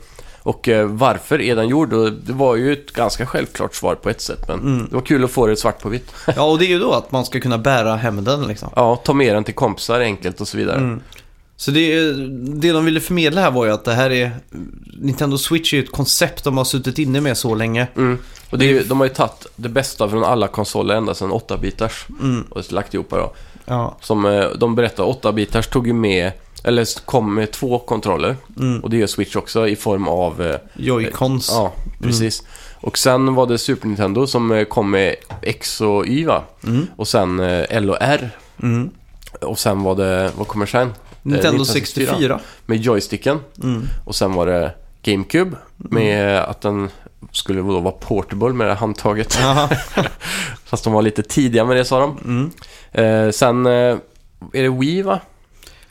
[0.42, 1.92] Och eh, varför är den gjord?
[1.92, 4.86] Och det var ju ett ganska självklart svar på ett sätt, men Mm.
[4.88, 6.12] det var kul att få det svart på vitt.
[6.36, 8.68] ja, och det är ju då att man ska kunna bära hem den liksom.
[8.76, 10.76] Ja, ta med den till kompisar enkelt och så vidare.
[10.76, 11.00] Mm.
[11.60, 12.12] Så det,
[12.60, 14.30] det de ville förmedla här var ju att det här är...
[15.00, 17.86] Nintendo Switch är ju ett koncept de har suttit inne med så länge.
[17.96, 18.18] Mm.
[18.50, 21.32] Och det är ju, de har ju tagit det bästa från alla konsoler ända sedan
[21.32, 22.42] 8-bitars Mm.
[22.50, 23.32] och lagt ihop det då.
[23.64, 23.96] Ja.
[24.00, 26.32] Som eh, de berättar, 8-bitars tog ju med,
[26.64, 28.36] eller kom med två kontroller.
[28.58, 28.80] Mm.
[28.80, 31.48] Och det gör Switch också i form av eh, Joy-Cons.
[31.52, 32.42] Ja, precis.
[32.80, 36.42] Och sen var det Super Nintendo som eh, kom med X och Y va?
[36.66, 36.86] Mm.
[36.96, 38.30] Och sen eh, L och R.
[38.62, 38.90] Mm.
[39.40, 40.92] Och sen var det, vad kommer sen?
[41.22, 42.06] Nintendo 1964.
[42.06, 42.40] 64.
[42.66, 43.40] Med joysticken.
[43.62, 43.88] Mm.
[44.04, 46.90] Och sen var det GameCube med att den
[47.32, 49.38] skulle då vara portable med det handtaget.
[50.64, 52.18] Fast de var lite tidiga med det sa de.
[52.24, 52.50] Mm.
[53.26, 53.72] Eh, sen eh,
[54.52, 55.20] är det Wii va?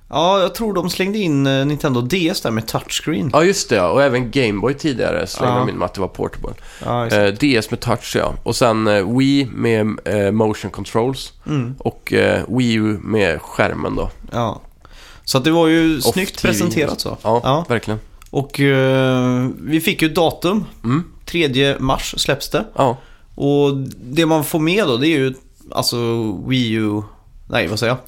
[0.10, 3.30] Ja, jag tror de slängde in eh, Nintendo DS där med touchscreen.
[3.34, 3.90] Ja just det ja.
[3.90, 5.60] Och även Gameboy tidigare slängde Ja.
[5.60, 6.54] de in med att det var portable.
[6.86, 7.08] Ja.
[7.08, 8.34] Eh, DS med touch ja.
[8.44, 11.34] Och sen eh, Wii med eh, motion controls.
[11.48, 11.76] Mm.
[11.80, 14.10] Och eh, Wii U med skärmen då.
[14.32, 14.62] Ja.
[15.28, 16.52] Så att det var ju Off snyggt TV.
[16.54, 17.18] presenterat så.
[17.22, 17.66] Ja, Ja.
[17.70, 18.00] verkligen.
[18.30, 20.66] Och eh, vi fick ju datum.
[20.84, 21.04] Mm.
[21.26, 22.66] 3 mars släpps det.
[22.76, 22.98] Ja.
[23.36, 25.34] Och det man får med då det är ju
[25.72, 25.98] alltså
[26.48, 27.02] Wii U,
[27.50, 28.00] nej vad säger jag?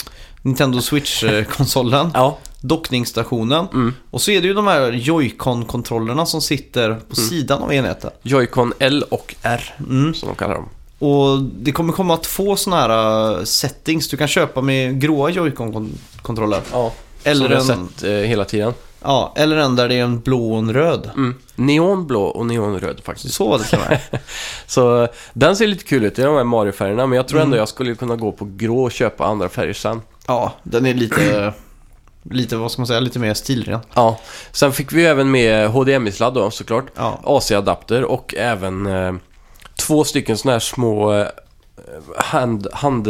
[0.41, 2.37] Nintendo Switch-konsolen, Ja.
[2.61, 3.93] dockningsstationen Mm.
[4.11, 8.11] och så är det ju de här Joy-Con-kontrollerna som sitter på sidan av enheten.
[8.23, 10.13] Joy-Con L och R Mm.
[10.13, 10.69] som de kallar dem.
[10.99, 16.61] Och det kommer komma två sådana här uh, settings du kan köpa med gråa Joy-Con-kontroller.
[16.71, 16.93] Ja.
[17.23, 18.73] Eller som en, sett eh, hela tiden.
[19.03, 21.09] Ja, eller en där det är en blå och en röd.
[21.15, 21.35] Mm.
[21.55, 23.33] Neonblå och neonröd faktiskt.
[23.35, 23.99] Så det och med.
[24.67, 27.47] Så eh, den ser lite kul ut i de här Mario-färgerna, men jag tror ändå
[27.49, 27.59] Mm.
[27.59, 30.01] jag skulle kunna gå på grå och köpa andra färger sen.
[30.27, 31.53] Ja, den är lite,
[32.23, 33.79] lite, vad ska man säga, lite mer stilren.
[33.93, 34.19] Ja,
[34.51, 36.85] sen fick vi även med HDMI-sladd då såklart.
[36.95, 39.13] Ja, AC-adapter och även eh,
[39.75, 41.27] två stycken sådana här små eh,
[42.17, 43.07] hand, hand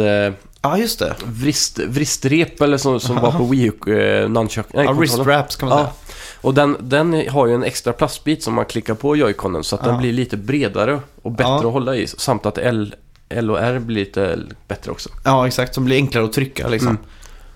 [0.64, 1.14] eh, ja just det.
[1.24, 5.38] vrist, vristrep eller som, som var på Wii U, eh, nunchuck, nej, Ja, wrist kontrollen.
[5.38, 5.84] wraps kan man Ja.
[5.84, 5.94] säga.
[6.42, 9.84] Och den, den har ju en extra plastbit som man klickar på joyconen så att
[9.84, 10.00] den Ja.
[10.00, 11.58] blir lite bredare och bättre Ja.
[11.66, 12.06] att hålla i.
[12.06, 12.94] Samt att L,
[13.28, 15.08] L och R blir lite bättre också.
[15.24, 15.74] Ja, exakt.
[15.74, 16.88] Som blir enklare att trycka liksom.
[16.90, 17.02] Mm.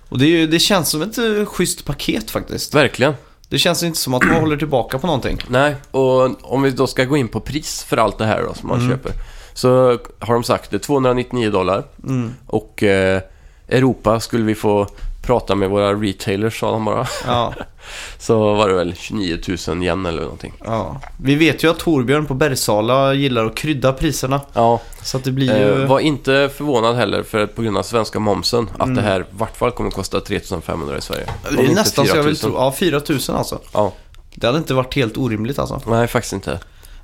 [0.09, 2.75] Och det, är det känns som ett uh, schysst paket faktiskt.
[2.75, 3.15] Verkligen.
[3.49, 5.39] Det känns inte som att man håller tillbaka på någonting.
[5.49, 8.55] Nej, och om vi då ska gå in på pris för allt det här då
[8.55, 8.91] som man Mm.
[8.91, 9.13] köper.
[9.55, 11.85] Så har de sagt det, 299 dollar.
[12.05, 12.35] Mm.
[12.47, 13.21] Och eh,
[13.69, 14.87] Europa skulle vi få
[15.23, 17.07] prata med våra retailers sa de bara.
[17.27, 17.55] Ja,
[18.19, 19.39] Så var det väl 29
[19.69, 20.53] 000 yen eller någonting.
[20.65, 21.01] ja.
[21.23, 24.41] Vi vet ju att Torbjörn på Bergsala gillar att krydda priserna.
[24.53, 25.83] Ja, Så att det blir ju...
[25.83, 28.95] eh, var inte förvånad heller för på grund av svenska momsen att Mm.
[28.97, 31.27] det här i vart fall kommer kosta 3500 i Sverige.
[31.57, 32.51] Det är nästan så jag vill 4000.
[32.51, 32.59] tro.
[32.61, 33.59] Ja, 4000 alltså.
[33.73, 33.93] Ja,
[34.35, 35.81] Det hade inte varit helt orimligt alltså.
[35.87, 36.59] nej faktiskt inte.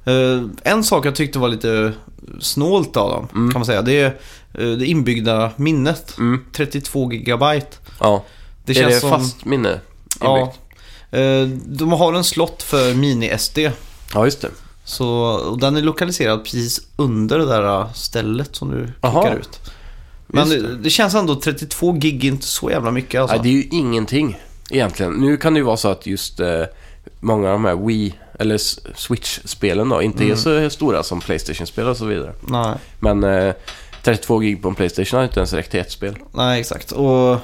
[0.05, 1.93] Eh, en sak jag tyckte var lite
[2.41, 3.51] snålt av dem, Mm.
[3.53, 3.83] kan man säga.
[3.83, 4.07] Det är
[4.55, 6.19] eh, det inbyggda minnet.
[6.19, 6.45] Mm.
[6.53, 7.77] 32 gigabyte.
[8.01, 8.25] Ja,
[8.65, 9.11] Det är känns det som...
[9.11, 9.81] fast minne
[10.21, 10.39] Ja.
[10.41, 10.59] inbyggt?
[11.11, 13.59] Eh, de har en slott för mini-SD.
[14.15, 14.49] Ja, just det.
[14.85, 15.09] Så,
[15.51, 19.23] och den är lokaliserad precis under det där stället som du Aha.
[19.23, 19.61] klickar ut.
[20.27, 20.77] Men det.
[20.77, 23.37] Det, känns ändå 32 gig är inte så jävla mycket alltså.
[23.37, 24.39] Nej, det är ju ingenting
[24.71, 25.13] egentligen.
[25.13, 26.63] Nu kan det ju vara så att just eh,
[27.21, 28.59] många av de här Wii eller
[28.97, 30.33] Switch-spelen då inte Mm.
[30.33, 32.33] är så stora som Playstation-spel och så vidare.
[32.49, 33.55] Nej, Men eh,
[34.03, 36.17] 32 gig på en Playstation har inte ens räckt till ett spel.
[36.33, 36.93] nej, exakt.
[36.93, 37.39] Och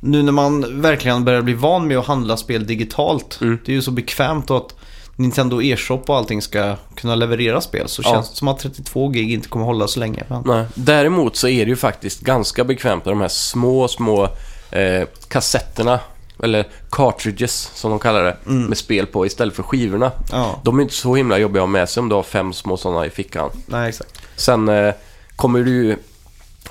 [0.00, 3.38] nu när man verkligen börjar bli van med att handla spel digitalt.
[3.40, 3.58] Mm.
[3.64, 4.74] Det är ju så bekvämt att
[5.16, 7.88] Nintendo e-shop och allting ska kunna leverera spel.
[7.88, 8.10] Så Ja.
[8.12, 10.24] känns det som att 32 gig inte kommer hålla så länge.
[10.28, 10.64] Men, Nej.
[10.74, 14.24] Däremot så är det ju faktiskt ganska bekvämt med de här små, små
[14.70, 16.00] eh, kassetterna.
[16.42, 18.36] Eller cartridges som de kallar det.
[18.46, 18.64] Mm.
[18.66, 20.12] Med spel på istället för skivorna.
[20.32, 22.52] ja, De är inte så himla jobbiga att ha med sig om du har fem
[22.52, 23.50] små sådana i fickan.
[23.66, 24.22] nej exakt.
[24.36, 24.94] Sen eh,
[25.36, 25.96] kommer du ju...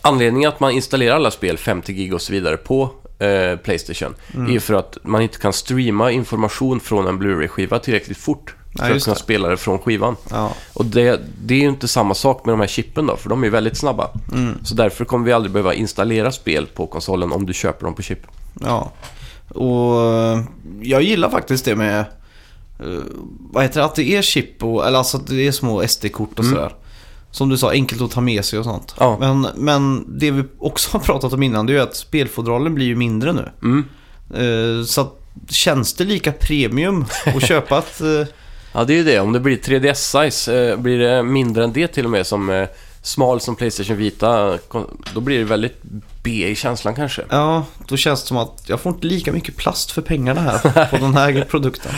[0.01, 4.47] Anledningen att man installerar alla spel 50 gig och så vidare på eh, Playstation Mm.
[4.47, 8.83] är ju för att man inte kan streama information från en Blu-ray-skiva tillräckligt fort för
[8.85, 9.19] att just kunna det.
[9.21, 10.15] spela det från skivan.
[10.29, 13.29] Ja, Och det, det är ju inte samma sak med de här chippen då, för
[13.29, 14.09] de är väldigt snabba.
[14.33, 17.93] mm, Så därför kommer vi aldrig behöva installera spel på konsolen om du köper dem
[17.95, 18.19] på chip.
[18.61, 18.91] ja.
[19.55, 20.43] Och eh,
[20.81, 21.99] jag gillar faktiskt det med...
[22.79, 22.85] eh,
[23.51, 23.85] vad heter det?
[23.85, 24.87] Att det är chip och...
[24.87, 26.55] Eller alltså att det är små SD-kort och Mm.
[26.55, 26.75] sådär.
[27.31, 28.95] Som du sa, enkelt att ta med sig och sånt.
[28.99, 29.17] Ja.
[29.19, 32.85] Men, men det vi också har pratat om innan det är ju att spelfodralen blir
[32.85, 33.49] ju mindre nu.
[33.63, 33.85] Mm.
[34.33, 35.17] Eh, så att,
[35.49, 38.01] känns det lika premium att köpa ett...
[38.73, 39.19] Ja, det är ju det.
[39.19, 42.67] Om det blir 3DS-size, eh, blir det mindre än det till och med som
[43.03, 44.57] smal som Playstation Vita,
[45.13, 45.81] då blir det väldigt
[46.23, 47.21] B i känslan kanske.
[47.29, 50.85] ja, då känns det som att jag får inte lika mycket plast för pengarna här
[50.89, 51.91] på den här produkten.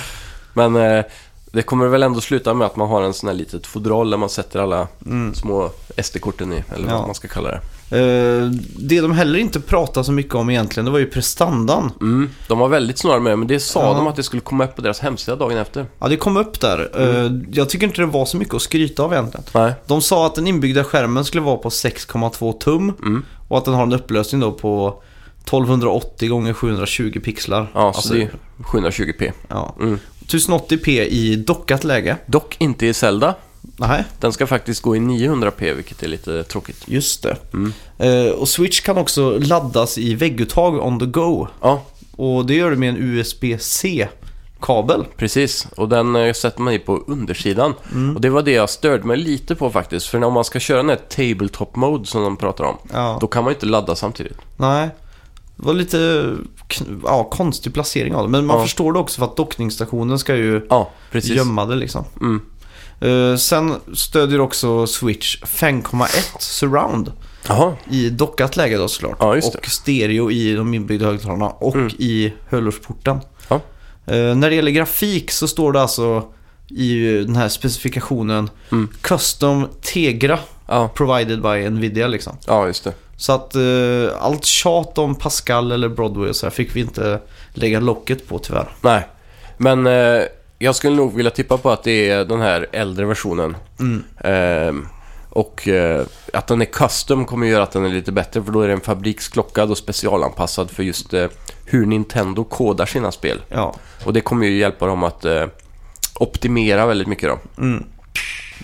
[0.54, 1.04] Men eh,
[1.52, 4.18] det kommer väl ändå sluta med att man har en sån här litet fodral där
[4.18, 5.34] man sätter alla Mm.
[5.36, 5.72] små
[6.04, 6.98] SD-korten i, eller Ja.
[6.98, 7.62] vad man ska kalla det.
[7.94, 11.92] Eh, det de heller inte pratar så mycket om egentligen, det var ju prestandan.
[12.02, 12.30] Mm.
[12.48, 13.94] De var väldigt snåla med det, men det sa Ja.
[13.94, 15.86] de att det skulle komma upp på deras hemsida dagen efter.
[16.00, 16.90] Ja, det kom upp där.
[17.02, 19.46] Eh, jag tycker inte det var så mycket att skryta av egentligen.
[19.54, 19.74] Nej.
[19.88, 23.26] De sa att den inbyggda skärmen skulle vara på 6,2 tum Mm.
[23.48, 25.02] och att den har en upplösning då på
[25.46, 27.72] 1280 gånger 720 pixlar.
[27.74, 28.30] Ja, Alltså, så det är
[28.64, 29.32] 720p.
[29.48, 29.76] ja.
[29.80, 30.00] Mm.
[30.28, 32.18] 1080p i dockat läge.
[32.26, 33.36] Dock inte i Zelda.
[33.78, 36.84] Nej, Den ska faktiskt gå i 900p, vilket är lite tråkigt.
[36.86, 37.38] just det.
[37.54, 37.74] Mm.
[37.98, 41.48] Eh, och Switch kan också laddas i vägguttag on the go.
[41.62, 41.84] Ja,
[42.16, 42.98] Och det gör det med en
[43.88, 45.06] USB-C-kabel.
[45.18, 45.68] precis.
[45.78, 47.74] Och den eh, sätter man i på undersidan.
[47.94, 48.16] Mm.
[48.16, 50.08] Och det var det jag störde mig lite på faktiskt.
[50.08, 53.18] För när man ska köra den här tabletop mode som de pratar om, Ja.
[53.22, 54.38] då kan man ju inte ladda samtidigt.
[54.58, 54.90] Nej.
[55.56, 55.98] Det var lite
[56.68, 58.30] kn- ja, konstig placering av det.
[58.30, 58.64] Men man Ja.
[58.64, 61.32] förstår det också för att dockningsstationen ska ju Ja, precis.
[61.32, 62.04] gömma det liksom.
[62.22, 62.42] Mm.
[63.04, 66.08] Eh, sen stödjer också Switch 5,1
[66.40, 67.12] surround
[67.48, 69.18] Jaha, i dockat läge då såklart.
[69.20, 71.90] Ja, och stereo i de inbyggda högtalarna och Mm.
[71.98, 73.20] i hörlursporten.
[73.48, 73.56] Ja.
[74.06, 76.24] Eh, när det gäller grafik så står det alltså
[76.70, 78.90] i den här specifikationen Mm.
[79.02, 82.38] Custom Tegra ja, provided by Nvidia liksom.
[82.48, 82.94] ja just det.
[83.18, 83.62] Så att eh,
[84.24, 87.20] allt tjat om Pascal eller Broadway och så här fick vi inte
[87.54, 88.68] lägga locket på tyvärr.
[88.82, 89.08] Nej,
[89.58, 89.88] men
[90.60, 93.58] jag skulle nog vilja tippa på att det är den här äldre versionen.
[93.80, 94.04] Mm.
[94.20, 94.88] Ehm,
[95.30, 98.62] och eh, att den är custom kommer göra att den är lite bättre för då
[98.62, 101.28] är den fabriksklockad och specialanpassad för just eh,
[101.66, 103.42] hur Nintendo kodar sina spel.
[103.50, 103.76] Ja.
[104.06, 105.46] Och det kommer ju hjälpa dem att eh,
[106.16, 107.64] optimera väldigt mycket då.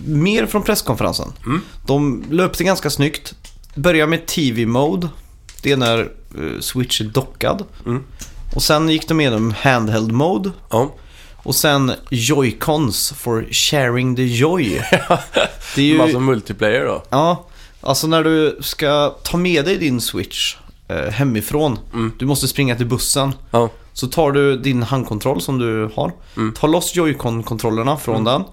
[0.06, 1.34] Mer från presskonferensen.
[1.45, 1.62] Mm.
[1.86, 3.36] De löpte ganska snyggt.
[3.75, 5.10] Börjar med TV-mode.
[5.62, 7.63] Det är när eh, Switch är dockad.
[7.86, 8.04] Mm.
[8.56, 10.52] Och sen gick de igenom handheld mode.
[10.69, 10.91] Ja,
[11.50, 14.64] Och sen Joy-Cons for sharing the joy.
[15.76, 15.98] det är ju...
[15.98, 17.04] massa multiplayer då.
[17.10, 17.46] Ja,
[17.82, 20.56] alltså när du ska ta med dig din Switch
[20.88, 21.80] eh, hemifrån.
[21.94, 22.12] Mm.
[22.20, 23.32] Du måste springa till bussen.
[23.52, 26.12] Ja, Så tar du din handkontroll som du har.
[26.38, 26.54] Mm.
[26.54, 28.44] Tar loss Joy-Con-kontrollerna från den.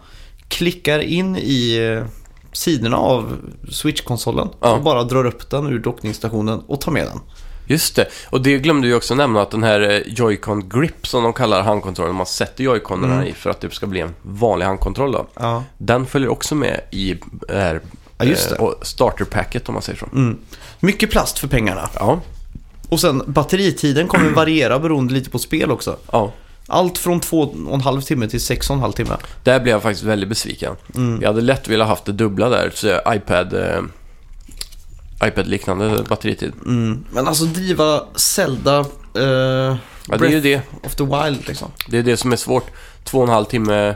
[0.48, 2.06] Klickar in i eh,
[2.52, 3.36] sidorna av
[3.70, 4.48] Switch-konsolen.
[4.60, 4.72] Ja.
[4.72, 7.20] Och bara drar upp den ur dockningsstationen och tar med den.
[7.66, 8.06] Just det.
[8.30, 11.62] Och det glömde jag också nämna att den här eh, Joy-Con Grip som de kallar
[11.62, 13.26] handkontrollen, man sätter Joy-Conerna Mm.
[13.26, 15.26] i för att det ska bli en vanlig handkontroll då.
[15.34, 17.14] Ja, Den följer också med i
[17.48, 17.80] det här
[18.18, 18.56] Ja, just det.
[18.56, 20.06] eh, och starterpacket om man säger så.
[20.12, 20.38] mm.
[20.80, 21.88] Mycket plast för pengarna.
[21.94, 22.20] Ja,
[22.88, 25.96] Och sen batteritiden kommer variera beroende lite på spel också.
[26.12, 26.32] ja.
[26.68, 29.16] Allt från två och en halv timme till sex och en halv timme.
[29.44, 30.74] Där blev jag faktiskt väldigt besviken.
[30.96, 31.18] Mm.
[31.22, 33.54] Jag hade lätt velat haft det dubbla där, så iPad...
[35.24, 36.52] IPad-liknande batteritid.
[36.66, 37.04] Mm.
[37.10, 38.78] Men alltså driva Zelda
[39.14, 39.76] eh,
[40.08, 40.60] Ja, det är ju det.
[40.82, 41.70] of the Wild liksom.
[41.88, 42.66] Det är det som är svårt.
[43.04, 43.94] Två och en halv timme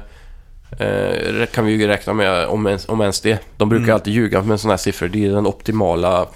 [0.78, 3.38] eh, kan vi ju räkna med, om ens, om ens det.
[3.56, 3.94] De brukar Mm.
[3.94, 5.09] alltid ljuga med sådana här siffror.
[5.09, 6.26] Det är den optimala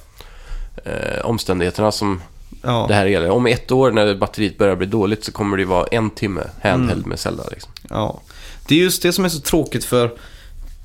[0.84, 2.20] eh, omständigheterna som
[2.62, 2.84] Ja.
[2.88, 3.30] det här gäller.
[3.30, 6.98] Om ett år när batteriet börjar bli dåligt så kommer det vara en timme handheld
[6.98, 7.08] Mm.
[7.08, 7.44] med Zelda.
[7.50, 7.72] Liksom.
[7.90, 8.20] Ja,
[8.68, 10.10] det är just det som är så tråkigt för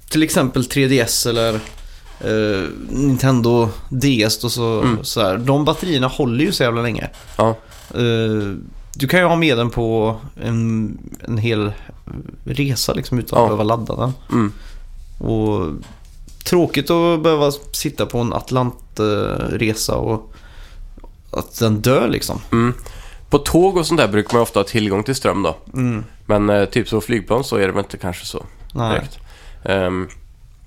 [0.09, 1.59] till exempel 3DS eller
[2.21, 5.03] eh, Nintendo DS och så, Mm.
[5.03, 5.37] så här.
[5.37, 7.09] De batterierna håller ju så jävla länge.
[7.37, 7.55] Ja,
[7.93, 8.53] Eh,
[8.95, 11.71] du kan ju ha med den på en, en hel
[12.43, 13.43] resa liksom utan Ja.
[13.43, 14.13] att behöva ladda den.
[14.31, 14.53] mm.
[15.19, 15.67] Och
[16.45, 20.33] tråkigt att behöva sitta på en Atlantresa och
[21.31, 22.41] att den dör liksom.
[22.51, 22.73] Mm.
[23.29, 25.55] På tåg och sånt där brukar man ofta ha tillgång till ström då.
[25.73, 26.03] Mm.
[26.25, 28.89] Men eh, typ så flygplan så är det väl inte kanske så Nej.
[28.93, 29.17] direkt.
[29.63, 30.07] Ehm,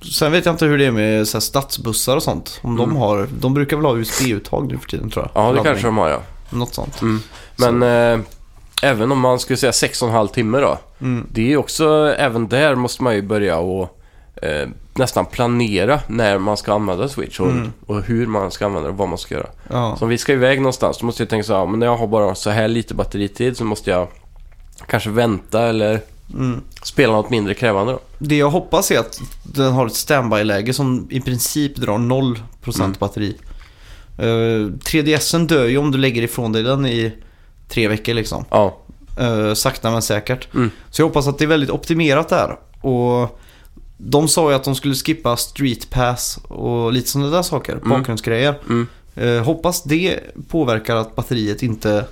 [0.04, 2.60] Sen vet jag inte hur det är med så här, stadsbussar och sånt.
[2.62, 2.96] Om de Mm.
[2.96, 5.42] har, de brukar väl ha USB-uttag nu för tiden tror jag.
[5.42, 5.64] ja, det Laddning.
[5.64, 6.20] kanske de har ja.
[6.50, 7.02] Något sånt.
[7.02, 7.20] Mm.
[7.56, 8.24] Men eh,
[8.82, 10.78] även om man skulle säga 6,5 timme då.
[11.00, 11.26] Mm.
[11.30, 13.98] Det är ju också, även där måste man ju börja och
[14.42, 17.72] eh, nästan planera när man ska använda Switch och, Mm.
[17.86, 19.46] och hur man ska använda det och vad man ska göra.
[19.70, 19.96] Ja.
[19.98, 21.96] Så om vi ska iväg någonstans då måste jag tänka så här, men när jag
[21.96, 24.08] har bara så här lite batteritid så måste jag
[24.86, 26.00] kanske vänta eller
[26.34, 26.60] Mm.
[26.82, 28.00] spela något mindre krävande då.
[28.18, 32.94] Det jag hoppas är att den har ett standby-läge som i princip drar 0% Mm.
[32.98, 33.36] batteri.
[34.22, 37.12] Uh, 3DSen dör ju om du lägger ifrån dig den i
[37.68, 38.44] tre veckor liksom.
[38.50, 38.78] Ja,
[39.18, 40.54] Eh, sakta men säkert.
[40.54, 40.70] Mm.
[40.90, 42.56] Så jag hoppas att det är väldigt optimerat där.
[42.80, 43.40] Och
[43.96, 47.72] de sa ju att de skulle skippa Street Pass och lite sådana där saker.
[47.72, 47.88] Mm.
[47.88, 48.58] Bakgrundsgrejer.
[48.68, 52.04] mm, Eh, hoppas det påverkar att batteriet inte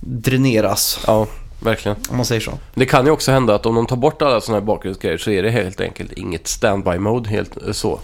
[0.00, 0.98] dräneras.
[1.06, 1.26] ja,
[1.64, 1.96] verkligen.
[2.10, 2.52] Om man säger så.
[2.74, 5.30] Det kan ju också hända att om de tar bort alla sådana här bakgrundsgrejer så
[5.30, 8.00] är det helt enkelt inget standby mode helt eh, så.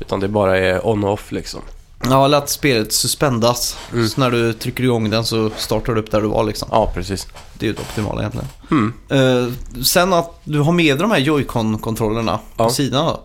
[0.00, 1.60] Utan det bara är on och off liksom.
[2.04, 3.76] Ja, eller att spelet suspendas.
[3.92, 4.08] Mm.
[4.08, 6.68] Så när du trycker igång den så startar du upp där du var liksom.
[6.72, 7.26] Ja, precis.
[7.54, 8.46] Det är ju det optimala egentligen.
[8.70, 8.92] Mm.
[9.08, 12.70] Eh, sen att du har med de här Joy-Con-kontrollerna på Ja.
[12.70, 13.20] sidan då.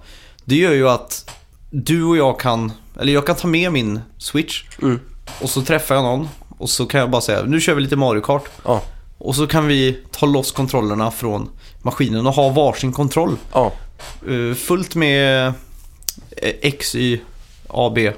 [0.46, 1.30] Det gör ju att
[1.70, 5.00] du och jag kan, eller jag kan ta med min Switch Mm.
[5.42, 7.96] och så träffar jag någon och så kan jag bara säga nu kör vi lite
[7.96, 8.44] Mario Kart.
[8.66, 8.82] Ja,
[9.24, 11.50] Och så kan vi ta loss kontrollerna från
[11.82, 13.36] maskinen och ha varsin kontroll.
[13.54, 13.72] ja,
[14.28, 15.54] Eh, fullt med eh,
[16.62, 17.20] X, Y,
[17.68, 18.12] A, B,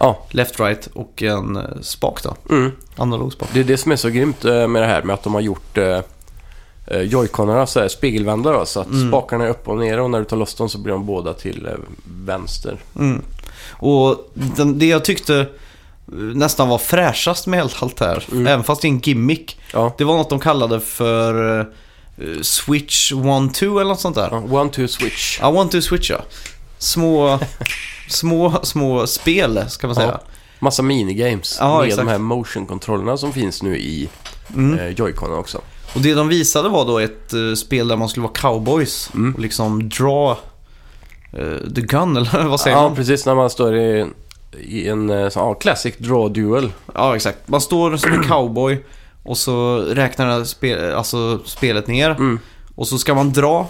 [0.00, 0.26] ja.
[0.30, 2.36] left, right och en eh, spak då.
[2.50, 2.72] Mm.
[2.96, 3.48] Analog spak.
[3.52, 5.78] Det är det som är så grymt med det här med att de har gjort
[5.78, 6.00] eh,
[7.02, 9.08] joyconerna så här spegelvända då, så att Mm.
[9.08, 11.34] spakarna är upp och ner och när du tar loss dem så blir de båda
[11.34, 11.72] till eh,
[12.24, 12.78] vänster.
[12.98, 13.22] Mm.
[13.70, 15.46] Och den, det jag tyckte
[16.34, 18.46] nästan var fräschast med helt allt här, Mm.
[18.46, 19.60] även fast det är en gimmick.
[19.72, 21.66] Ja, Det var något de kallade för eh,
[22.42, 24.28] Switch 1-2 eller något sånt där.
[24.30, 25.38] ja one, two, switch.
[25.40, 26.20] Ja, 1-2 Switch ja.
[26.78, 27.38] Små,
[28.08, 30.08] små, små spel ska man säga.
[30.08, 30.20] Ja,
[30.58, 32.06] Massa minigames Ja, med exakt.
[32.06, 34.08] de här motion-kontrollerna som finns nu i
[34.54, 34.78] Mm.
[34.78, 35.60] eh, joyconen också.
[35.94, 39.34] Och det de visade var då ett eh, spel där man skulle vara cowboys Mm.
[39.34, 40.36] och liksom draw
[41.32, 42.96] eh, the gun, eller vad säger Ja, man?
[42.96, 43.26] precis.
[43.26, 44.06] När man står i,
[44.58, 46.72] i en eh, sån, ja, classic draw duel.
[46.94, 47.48] Ja, exakt.
[47.48, 48.84] Man står som en cowboy
[49.22, 52.10] och så räknar det här spe, alltså spelet ner.
[52.10, 52.38] Mm.
[52.74, 53.68] Och så ska man dra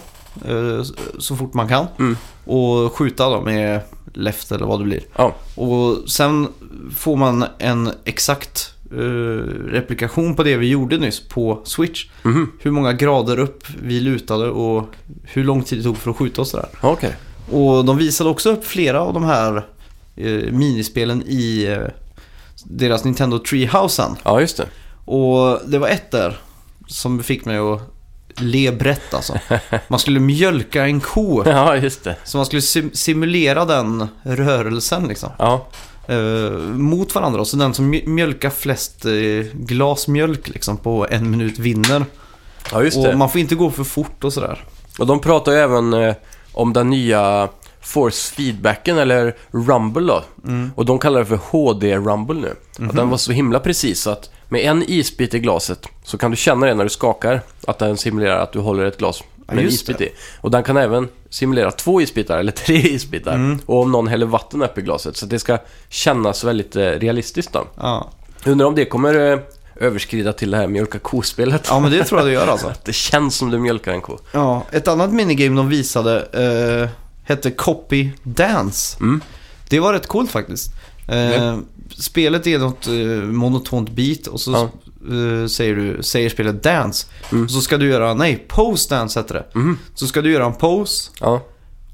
[0.49, 0.83] eh,
[1.19, 1.87] så fort man kan.
[1.99, 2.17] Mm.
[2.45, 3.81] Och skjuta då med
[4.15, 5.03] left eller vad det blir.
[5.17, 6.49] Ja, Och sen
[6.97, 8.97] får man en exakt eh,
[9.71, 12.07] replikation på det vi gjorde nyss på Switch.
[12.23, 12.53] mhm.
[12.59, 14.85] Hur många grader upp vi lutade och
[15.23, 16.69] hur lång tid det tog för att skjuta oss där.
[16.81, 17.17] okej.
[17.53, 19.67] Och de visade också upp flera av de här
[20.27, 21.89] eh, minispelen i eh,
[22.65, 24.17] deras Nintendo Treehousen.
[24.23, 24.67] Ja, just det.
[25.05, 26.39] Och det var ett där
[26.87, 27.81] som fick mig att
[28.37, 29.35] le brett alltså.
[29.89, 31.43] Man skulle mjölka en ko.
[31.47, 32.17] Ja, just det.
[32.25, 35.31] Så man skulle sim- simulera den rörelsen liksom.
[35.39, 35.67] Ja,
[36.09, 37.41] Eh, mot varandra.
[37.41, 39.13] Och så den som mj- mjölkar flest eh,
[39.53, 42.05] glas mjölk liksom på en minut vinner.
[42.73, 43.17] ja just och det.
[43.17, 44.65] man får inte gå för fort och sådär.
[44.99, 46.15] Och de pratar ju även eh,
[46.53, 47.49] om den nya
[47.81, 50.25] force feedbacken, eller rumble då.
[50.49, 50.73] Mm.
[50.75, 52.55] Och de kallar det för HD rumble nu.
[52.79, 52.91] Mhm.
[52.91, 56.31] Att den var så himla precis så att med en isbit i glaset så kan
[56.31, 57.41] du känna det när du skakar.
[57.67, 60.05] Att den simulerar att du håller ett glas med en just isbit det.
[60.05, 60.13] i.
[60.41, 63.35] Och den kan även simulera två isbitar eller tre isbitar.
[63.35, 63.59] Mm.
[63.67, 65.17] Och om någon häller vatten upp i glaset.
[65.17, 67.67] Så det ska kännas väldigt eh, realistiskt då.
[67.77, 68.11] Ja.
[68.47, 69.39] Undrar om det kommer eh,
[69.77, 71.67] överskrida till det här mjölka kospelet.
[71.71, 72.73] ja, men det tror jag det gör alltså.
[72.85, 74.19] Det känns som du mjölkar en ko.
[74.33, 76.19] Ja, ett annat minigame de visade
[76.83, 76.89] eh,
[77.25, 78.97] hette Copy Dance.
[79.01, 79.21] Mm.
[79.69, 80.71] Det var rätt coolt faktiskt.
[81.09, 81.59] Eh.
[81.97, 82.93] Spelet är något eh,
[83.33, 84.63] monotont beat och så Ja.
[85.15, 87.07] eh, säger, du, säger spelet dance.
[87.33, 87.45] Mm.
[87.45, 89.59] Och så ska du göra, nej, pose dance heter det.
[89.59, 89.79] Mhm.
[89.95, 91.43] Så ska du göra en pose Ja,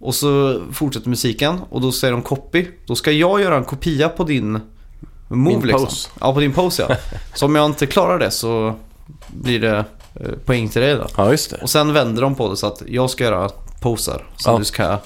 [0.00, 2.66] och så fortsätter musiken och då säger de copy.
[2.86, 4.52] Då ska jag göra en kopia på din
[5.28, 5.84] move Min liksom.
[5.86, 6.08] pose.
[6.20, 6.96] Ja, på din pose ja.
[7.34, 8.74] så om jag inte klarar det så
[9.28, 9.84] blir det
[10.14, 11.06] eh, poäng till dig då.
[11.16, 11.56] ja just det.
[11.62, 13.50] Och sen vänder de på det så att jag ska göra
[13.86, 14.58] poser som Ja.
[14.58, 14.98] du ska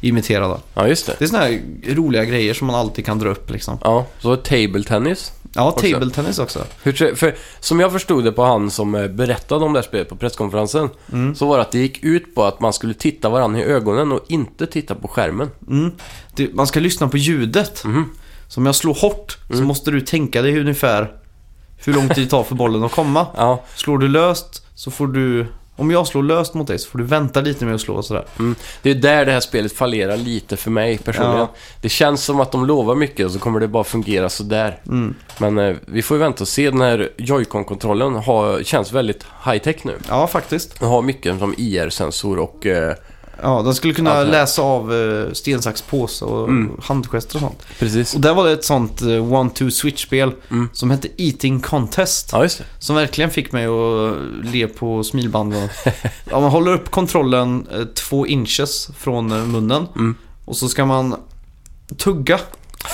[0.00, 0.58] imitera då.
[0.74, 1.14] Ja, just det.
[1.18, 1.60] Det är såna här
[1.94, 3.78] roliga grejer som man alltid kan dra upp liksom.
[3.84, 5.32] Ja, så table tennis.
[5.54, 5.86] Ja, Också.
[5.92, 6.64] table tennis också.
[6.82, 10.08] Hur, för, som jag förstod det på han som eh, berättade om det här spelet
[10.08, 10.88] på presskonferensen.
[11.12, 11.34] Mm.
[11.34, 14.12] Så var det att det gick ut på att man skulle titta varandra i ögonen
[14.12, 15.50] och inte titta på skärmen.
[15.68, 15.92] Mm.
[16.36, 17.84] Det, man ska lyssna på ljudet.
[17.84, 18.04] Mhm.
[18.48, 19.66] Så om jag slår hårt så Mm.
[19.66, 21.12] måste du tänka dig ungefär
[21.84, 23.26] hur lång tid det tar för bollen att komma.
[23.36, 25.46] Ja, Slår du löst så får du...
[25.76, 28.04] Om jag slår löst mot dig så får du vänta lite med att slå och
[28.04, 28.24] sådär.
[28.38, 28.54] mm.
[28.82, 31.38] Det är där det här spelet fallerar lite för mig personligen.
[31.38, 31.54] Ja.
[31.80, 34.80] Det känns som att de lovar mycket och så kommer det bara fungera sådär.
[34.86, 35.14] Mm.
[35.38, 36.70] Men eh, vi får ju vänta och se.
[36.70, 38.22] Den här Joy-Con-kontrollen
[38.64, 39.94] känns väldigt high-tech nu.
[40.08, 40.80] Ja, faktiskt.
[40.80, 42.66] Den har mycket som IR-sensor och...
[42.66, 42.94] Eh,
[43.42, 44.40] Ja, den skulle kunna Allt det här.
[44.42, 46.80] läsa av uh, sten, sax, påse och Mm.
[46.82, 47.66] handgester och sånt.
[47.78, 48.14] precis.
[48.14, 50.68] Och där var det ett sånt uh, one-two-switch-spel Mm.
[50.72, 52.28] som hette Eating Contest.
[52.32, 52.64] Ja, just det.
[52.78, 55.68] Som verkligen fick mig att le på smilbanden.
[56.30, 59.86] ja, man håller upp kontrollen eh, två inches från eh, munnen.
[59.96, 60.14] Mm.
[60.44, 61.16] Och så ska man
[61.98, 62.40] tugga.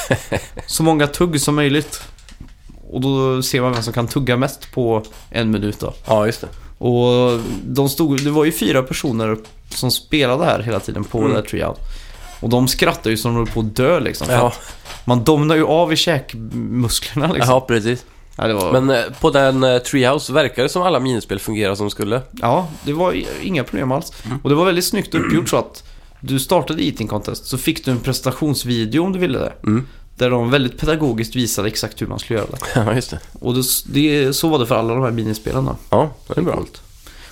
[0.67, 2.03] så många tugg som möjligt.
[2.91, 5.95] Och då ser man vem som kan tugga mest på en minut då.
[6.07, 6.49] Ja, just det.
[6.83, 9.37] Och de stod, det var ju fyra personer
[9.69, 11.43] som spelade här hela tiden på Mm.
[11.51, 11.75] det här.
[12.41, 14.27] Och de skrattade ju som de höll på att dö liksom.
[14.31, 14.53] Ja,
[15.05, 17.53] Man domnar ju av i käkmusklerna liksom.
[17.55, 18.05] ja precis.
[18.37, 21.91] Ja, var, Men eh, på den eh, Treehouse verkar det som alla minispel fungerar som
[21.91, 22.21] skulle.
[22.41, 24.13] Ja, det var inga problem alls.
[24.27, 24.39] Mm.
[24.43, 25.85] Och det var väldigt snyggt uppgjort så att
[26.21, 29.53] du startade Eating Contest så fick du en presentationsvideo om du ville det.
[29.67, 29.87] Mm.
[30.17, 32.59] Där de väldigt pedagogiskt visade exakt hur man skulle göra det.
[32.81, 33.19] Ja, just det.
[33.41, 35.77] Och det, det, så var det för alla de här minispelen då.
[35.91, 36.55] Ja, det är bra.
[36.55, 36.83] Coolt.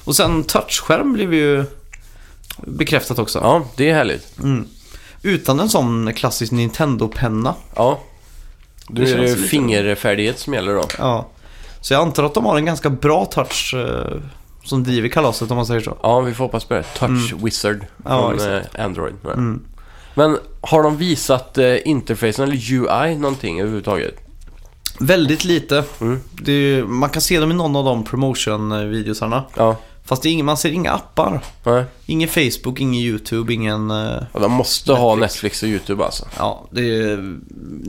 [0.04, 1.64] Och sen touchskärm blev ju
[2.58, 3.38] bekräftat också.
[3.42, 4.38] Ja, det är härligt.
[4.38, 4.66] Mm.
[5.22, 7.54] Utan en sån klassisk Nintendo-penna.
[7.76, 8.00] Ja.
[8.88, 10.84] Det Nu är det fingerfärdighet som gäller då.
[10.98, 11.28] Ja.
[11.80, 14.20] Så jag antar att de har en ganska bra touch eh,
[14.64, 15.96] som driver kalaset om man säger så.
[16.02, 16.82] Ja, vi får hoppas på det.
[16.82, 17.86] Touch Wizard Mm.
[18.04, 18.78] Ja, från exakt.
[18.78, 19.14] eh, Android.
[19.24, 19.62] Mm.
[20.14, 24.14] Men har de visat eh, interfacen eller UI någonting överhuvudtaget?
[25.00, 25.84] Väldigt lite.
[26.00, 26.20] Mm.
[26.32, 29.44] Det, man kan se dem i någon av de promotion-videosarna.
[29.56, 29.76] Ja.
[30.04, 31.40] Fast är ingen, man ser inga appar.
[31.64, 31.84] Nej.
[32.06, 33.90] Ingen Facebook, ingen YouTube, ingen...
[33.90, 35.32] eh, Ja, de måste ha Netflix.
[35.34, 36.26] Netflix och YouTube alltså.
[36.38, 37.38] ja, är,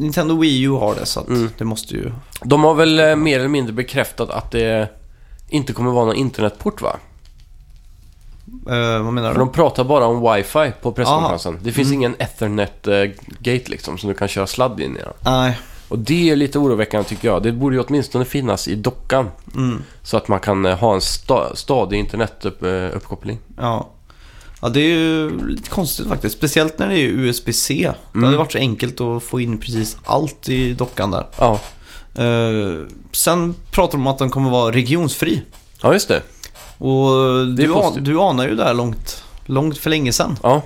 [0.01, 1.49] Nintendo Wii U har det så att Mm.
[1.57, 2.11] det måste ju...
[2.43, 4.89] De har väl eh, mer eller mindre bekräftat att det
[5.49, 6.95] inte kommer vara någon internetport va?
[8.69, 9.45] Eh, vad menar För du?
[9.45, 11.59] de pratar bara om wifi på presskonferensen.
[11.63, 11.99] Det finns Mm.
[11.99, 14.99] ingen ethernet-gate liksom som du kan köra sladd in i.
[14.99, 15.13] den.
[15.25, 15.57] Nej.
[15.87, 17.43] Och det är lite oroväckande tycker jag.
[17.43, 19.29] Det borde ju åtminstone finnas i dockan.
[19.55, 19.81] Mm.
[20.03, 23.39] Så att man kan eh, ha en sta- stadig internetuppkoppling.
[23.57, 23.89] Ja.
[24.61, 26.37] Ja, det är ju lite konstigt faktiskt.
[26.37, 27.91] Speciellt när det är USB-C.
[28.11, 28.25] Det Mm.
[28.25, 31.25] hade varit så enkelt att få in precis allt i dockan där.
[31.39, 31.59] Ja.
[32.15, 35.41] Eh, sen pratar de om att den kommer vara regionsfri.
[35.81, 36.21] ja, just det.
[36.81, 40.37] Och du, an, du anar ju det här långt, långt för länge sedan.
[40.43, 40.61] Ja,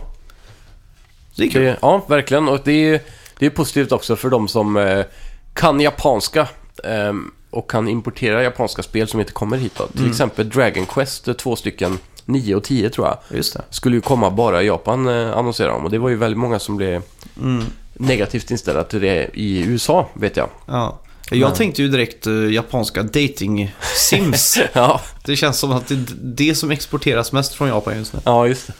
[1.36, 1.64] Det är kul.
[1.64, 2.48] det, ja verkligen.
[2.48, 3.02] Och det är,
[3.40, 5.06] det är positivt också för de som eh,
[5.54, 6.48] kan japanska.
[6.84, 9.74] ehm, och kan importera japanska spel som inte kommer hit.
[9.78, 9.88] Då.
[9.88, 10.12] Till Mm.
[10.12, 13.18] exempel Dragon Quest, eh, två stycken, 9 och 10 tror jag.
[13.38, 13.62] Just det.
[13.70, 15.84] Skulle ju komma bara i Japan eh, annonsera om.
[15.86, 17.02] Och det var ju väldigt många som blev
[17.42, 17.64] Mm.
[17.94, 20.50] negativt inställda till det i USA, vet jag.
[20.66, 21.00] Ja.
[21.32, 24.58] Jag Men- tänkte ju direkt uh, japanska dating-sims.
[24.74, 28.20] Ja, det känns som att det är det som exporteras mest från Japan just nu.
[28.26, 28.74] ja just det.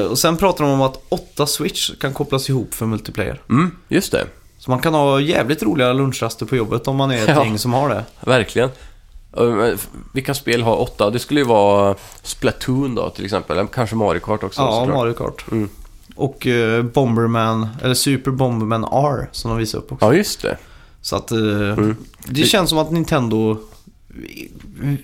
[0.00, 3.40] Eh, och sen pratar de om att åtta Switch kan kopplas ihop för multiplayer.
[3.50, 4.26] Mm, just det.
[4.58, 7.44] Så man kan ha jävligt roliga lunchraster på jobbet om man är ett Ja.
[7.44, 8.04] gäng som har det.
[8.20, 8.68] Verkligen.
[9.36, 9.78] Eh,
[10.12, 11.10] Vilka spel har åtta?
[11.10, 13.56] Det skulle ju vara Splatoon då till exempel.
[13.58, 14.60] Eller Kanske Mario Kart också.
[14.60, 14.96] Ja, såklart.
[14.96, 15.44] Mario Kart.
[15.52, 15.68] Mm.
[16.16, 20.06] Och eh, Bomberman, eller Super Bomberman R som de visar upp också.
[20.06, 20.56] Ja, just det.
[21.04, 21.96] Så att eh, Mm.
[22.24, 23.58] det känns som att Nintendo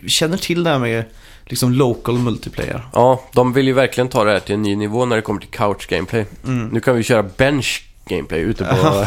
[0.06, 1.04] känner till det här med
[1.44, 2.82] liksom local multiplayer.
[2.92, 5.40] Ja, de vill ju verkligen ta det här till en ny nivå när det kommer
[5.40, 6.26] till couch gameplay.
[6.44, 6.68] Mm.
[6.68, 9.04] Nu kan vi köra bench gameplay ute på,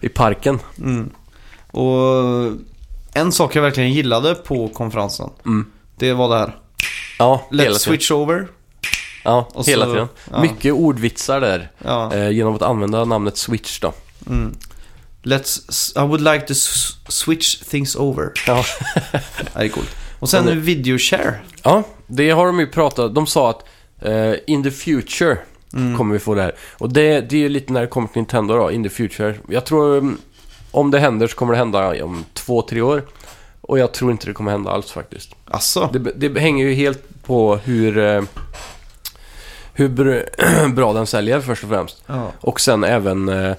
[0.00, 0.58] i parken.
[0.78, 1.10] Mm.
[1.70, 2.52] Och
[3.14, 5.66] en sak jag verkligen gillade på konferensen, Mm.
[5.96, 6.56] det var det här.
[7.18, 7.78] Ja, Let's hela tiden.
[7.80, 8.48] switch over.
[9.24, 10.08] Ja, Och hela så- tiden.
[10.32, 10.42] ja.
[10.42, 11.70] Mycket ordvitsar där.
[11.84, 12.14] Ja.
[12.14, 13.92] Eh, genom att använda namnet switch då.
[14.26, 14.54] Mm.
[15.24, 16.54] Let's, I would like to
[17.08, 18.32] switch things over.
[18.46, 18.64] Ja.
[19.54, 19.96] Det är coolt.
[20.18, 21.34] Och sen video share.
[21.62, 23.64] ja, det har de ju pratat De sa att
[24.00, 25.38] eh, in the future
[25.74, 25.96] Mm.
[25.96, 26.52] kommer vi få det här.
[26.78, 29.34] Och det, det är ju lite när det kommer till Nintendo då, in the future.
[29.48, 30.18] Jag tror mm,
[30.70, 33.02] om det händer så kommer det hända om två, tre år.
[33.60, 35.30] Och jag tror inte det kommer hända alls faktiskt.
[35.50, 35.90] Alltså.
[35.92, 38.22] Det, det hänger ju helt på hur, eh,
[39.72, 42.02] hur br- bra den säljer först och främst.
[42.06, 42.32] Ja.
[42.40, 43.54] Och sen även eh,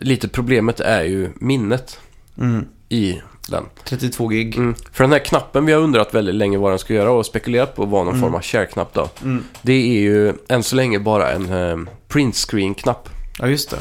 [0.00, 1.98] lite problemet är ju minnet
[2.38, 2.64] Mm.
[2.88, 3.64] i den.
[3.84, 4.56] 32 gig.
[4.56, 4.74] Mm.
[4.92, 7.76] För den här knappen vi har undrat väldigt länge vad den ska göra och spekulerat
[7.76, 9.08] på var någon form av share-knapp då.
[9.22, 9.44] Mm.
[9.62, 11.76] Det är ju än så länge bara en eh,
[12.08, 13.08] print screen-knapp.
[13.38, 13.78] Ja, just det.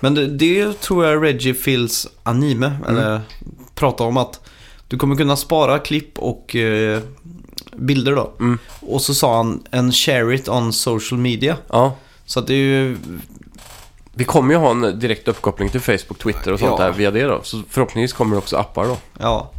[0.00, 3.20] Men det, det tror jag Reggie Fils anime, eller
[3.74, 4.40] pratar om att
[4.88, 7.00] du kommer kunna spara klipp och eh,
[7.76, 8.32] bilder då.
[8.40, 8.58] Mm.
[8.80, 11.56] Och så sa han en share it on social media.
[11.68, 11.96] Ja,
[12.26, 12.96] Så att det är ju,
[14.18, 16.84] vi kommer ju ha en direkt uppkoppling till Facebook, Twitter och sånt Ja.
[16.84, 17.40] där via det då.
[17.42, 18.96] Så förhoppningsvis kommer det också appar då.
[19.18, 19.50] ja.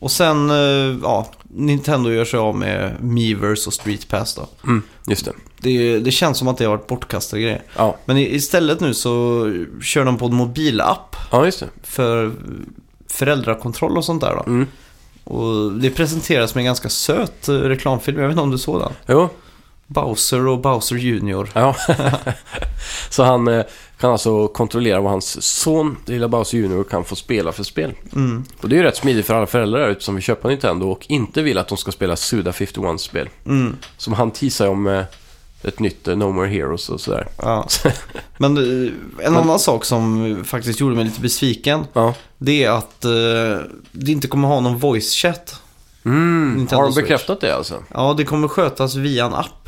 [0.00, 4.48] Och sen, eh, ja, Nintendo gör sig av med Miiverse och Street Pass då.
[4.64, 5.32] Mm, just det.
[5.58, 7.62] Det, det känns som att det har varit bortkastade grejer.
[7.76, 9.44] Ja, Men istället nu så
[9.82, 11.68] kör de på en mobilapp ja just det.
[11.82, 12.32] för
[13.10, 14.42] föräldrakontroll och sånt där då.
[14.52, 14.66] Mm.
[15.24, 18.18] Och det presenteras med en ganska söt eh, reklamfilm.
[18.20, 18.92] Jag vet inte om du såg den?
[19.06, 19.28] Jo,
[19.86, 21.50] Bowser och Bowser Junior.
[21.52, 21.76] Ja,
[23.10, 23.64] så han eh,
[24.00, 27.92] kan alltså kontrollera vad hans son, lilla Bowser Jr, kan få spela för spel.
[28.14, 28.44] Mm.
[28.60, 31.06] Och det är ju rätt smidigt för alla föräldrar ute som vill köpa Nintendo och
[31.08, 33.28] inte vill att de ska spela Suda 51-spel.
[33.46, 33.76] Mm.
[33.96, 35.04] Som han teasar om eh,
[35.62, 37.28] ett nytt eh, No More Heroes och sådär.
[37.42, 37.68] Ja.
[38.38, 38.56] Men
[39.22, 41.84] en annan sak som faktiskt gjorde mig lite besviken.
[41.92, 42.14] Ja.
[42.38, 43.10] Det är att eh,
[43.92, 45.60] det inte kommer ha någon voice chat.
[46.04, 47.04] Mm, har de Switch.
[47.04, 47.82] bekräftat det alltså?
[47.94, 49.63] Ja, det kommer skötas via en app.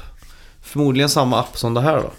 [0.66, 2.10] Förmodligen samma app som det här då.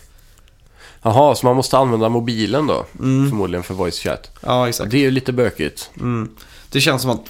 [1.02, 2.86] Jaha, så man måste använda mobilen då?
[3.00, 3.30] Mm.
[3.30, 4.32] Förmodligen för voice chat.
[4.46, 4.92] Ja, exakt.
[4.92, 5.90] Det är ju lite bökigt.
[6.00, 6.30] Mm.
[6.72, 7.22] Det känns som att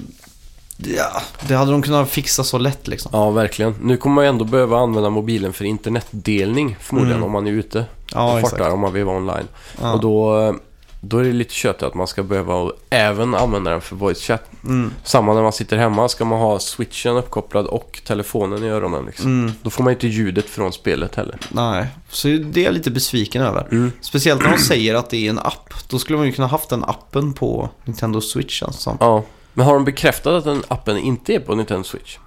[0.78, 3.11] ja, det hade de kunnat fixa så lätt liksom.
[3.13, 3.76] Ja, verkligen.
[3.82, 7.26] Nu kommer man ju ändå behöva använda mobilen för internetdelning förmodligen Mm.
[7.26, 8.57] om man är ute Ja, och exakt.
[8.57, 9.47] fartar, om man vill vara online.
[9.82, 9.93] Ja.
[9.93, 10.55] Och då,
[11.02, 14.43] då är det lite kött att man ska behöva även använda den för voice chat.
[14.64, 14.91] Mm.
[15.04, 19.06] Samma när man sitter hemma ska man ha switchen uppkopplad och telefonen i öronen.
[19.06, 19.26] Liksom.
[19.26, 19.54] Mm.
[19.62, 21.38] Då får man inte ljudet från spelet heller.
[21.50, 23.68] Nej, så det är jag lite besviken över.
[23.72, 23.91] Mm.
[24.02, 25.74] Speciellt när de säger att det är en app.
[25.89, 28.98] Då skulle man ju kunna haft den appen på Nintendo Switch som.
[29.00, 29.24] Ja.
[29.54, 32.18] Men har de bekräftat att den appen inte är på Nintendo Switch?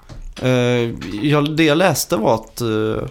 [0.43, 0.51] Eh,
[1.23, 3.09] jag, det jag läste var att, eh,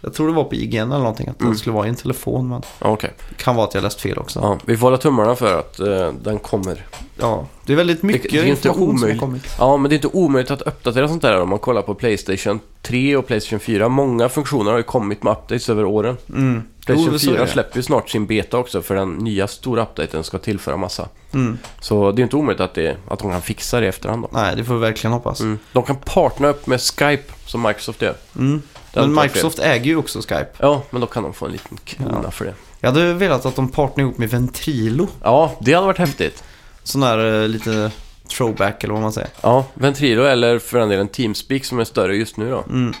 [0.00, 1.50] jag tror det var på IGN eller någonting, att Mm.
[1.52, 2.48] den skulle vara i en telefon.
[2.48, 3.12] Men Ja, Okej.
[3.28, 4.40] det kan vara att jag läst fel också.
[4.42, 6.86] Ja, vi får hålla tummarna för att eh, den kommer.
[7.20, 9.20] Ja, det är väldigt mycket det är inte information som har omöjligt.
[9.20, 9.42] kommit.
[9.58, 12.60] Ja, men det är inte omöjligt att uppdatera sånt där om man kollar på Playstation
[12.82, 13.88] 3 och Playstation 4.
[13.88, 16.16] Många funktioner har ju kommit med updates över åren.
[16.28, 16.62] Mm.
[16.86, 17.50] Playstation Jo, så är 4 det.
[17.50, 21.08] släpper ju snart sin beta också för den nya stora updaten ska tillföra massa.
[21.34, 21.58] Mm.
[21.80, 24.28] Så det är inte omöjligt att, det, att de kan fixa det i efterhand då.
[24.32, 25.40] Nej, det får vi verkligen hoppas.
[25.40, 25.58] Mm.
[25.72, 28.14] De kan partnera upp med Skype som Microsoft gör.
[28.38, 28.62] Mm.
[29.00, 30.46] Men Microsoft äger ju också Skype.
[30.58, 32.30] Ja, men då kan de få en liten krona Ja.
[32.30, 32.54] för det.
[32.80, 35.08] Jag hade velat att de partnerade ihop med Ventrilo.
[35.22, 36.44] Ja, det hade varit häftigt.
[36.82, 37.90] Sån där eh, lite
[38.28, 39.30] throwback eller vad man säger.
[39.42, 42.64] Ja, Ventrilo eller för den delen Teamspeak som är större just nu då.
[42.68, 42.94] Mm.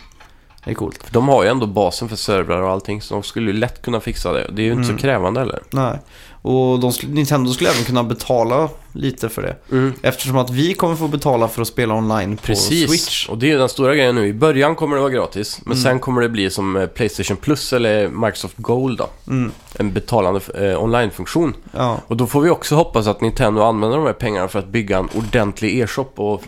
[0.64, 1.02] Det är coolt.
[1.02, 3.82] För de har ju ändå basen för servrar och allting så de skulle ju lätt
[3.82, 4.46] kunna fixa det.
[4.52, 4.96] Det är ju inte Mm.
[4.98, 5.62] så krävande heller.
[5.70, 5.98] Nej.
[6.46, 9.56] Och de, Nintendo skulle även kunna betala lite för det.
[10.02, 13.28] Eftersom att vi kommer få betala för att spela online på Precis, Switch.
[13.28, 14.26] och det är den stora grejen nu.
[14.26, 15.82] I början kommer det vara gratis, men Mm.
[15.84, 19.08] sen kommer det bli som eh, Playstation Plus eller Microsoft Gold då.
[19.28, 19.52] Mm.
[19.78, 21.54] En betalande eh, online-funktion.
[21.72, 22.00] Ja.
[22.06, 24.98] Och då får vi också hoppas att Nintendo använder de här pengarna för att bygga
[24.98, 26.42] en ordentlig e-shop och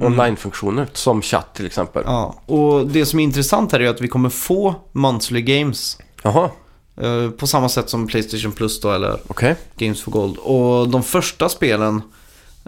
[0.00, 0.86] online-funktioner.
[0.92, 2.02] Som chatt till exempel.
[2.02, 2.14] Mm.
[2.14, 2.34] ja.
[2.46, 5.98] Och det som är intressant här är att vi kommer få monthly games.
[6.22, 6.50] Jaha,
[7.36, 9.56] På samma sätt som Playstation Plus då, eller okej.
[9.76, 10.36] Games for Gold.
[10.38, 12.02] Och de första spelen,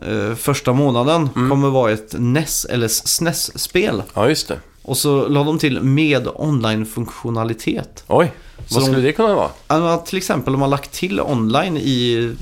[0.06, 1.50] eh, första månaden, Mm.
[1.50, 4.02] kommer vara ett NES eller SNES-spel.
[4.14, 4.58] Ja, just det.
[4.82, 8.04] Och så la de till med online-funktionalitet.
[8.08, 8.32] Oj,
[8.66, 9.48] Så vad de- skulle det kunna vara?
[9.66, 12.32] Alltså, till exempel om man lagt till online i,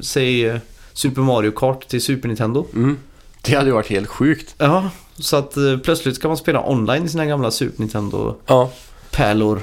[0.00, 0.58] säg, eh,
[0.92, 2.66] Super Mario Kart till Super Nintendo.
[2.74, 2.98] Mm.
[3.42, 4.54] Det hade ju varit helt sjukt.
[4.58, 9.56] Ja, så att eh, plötsligt ska man spela online i sina gamla Super Nintendo-pärlor.
[9.56, 9.62] Ja,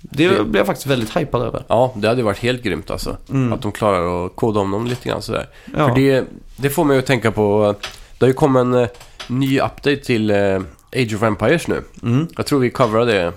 [0.00, 1.64] Det Det- blir jag faktiskt väldigt hypad över.
[1.68, 3.16] ja det hade varit helt grymt alltså.
[3.30, 3.52] Mm.
[3.52, 5.48] Att de klarar att koda om dem lite grann sådär.
[5.76, 5.88] Ja.
[5.88, 6.24] För det,
[6.56, 7.74] det får mig att tänka på,
[8.18, 8.88] det har ju kommit en eh,
[9.28, 10.60] ny update till eh,
[10.96, 11.82] Age of Empires nu.
[12.02, 12.26] Mm.
[12.36, 13.32] Jag tror vi coverade det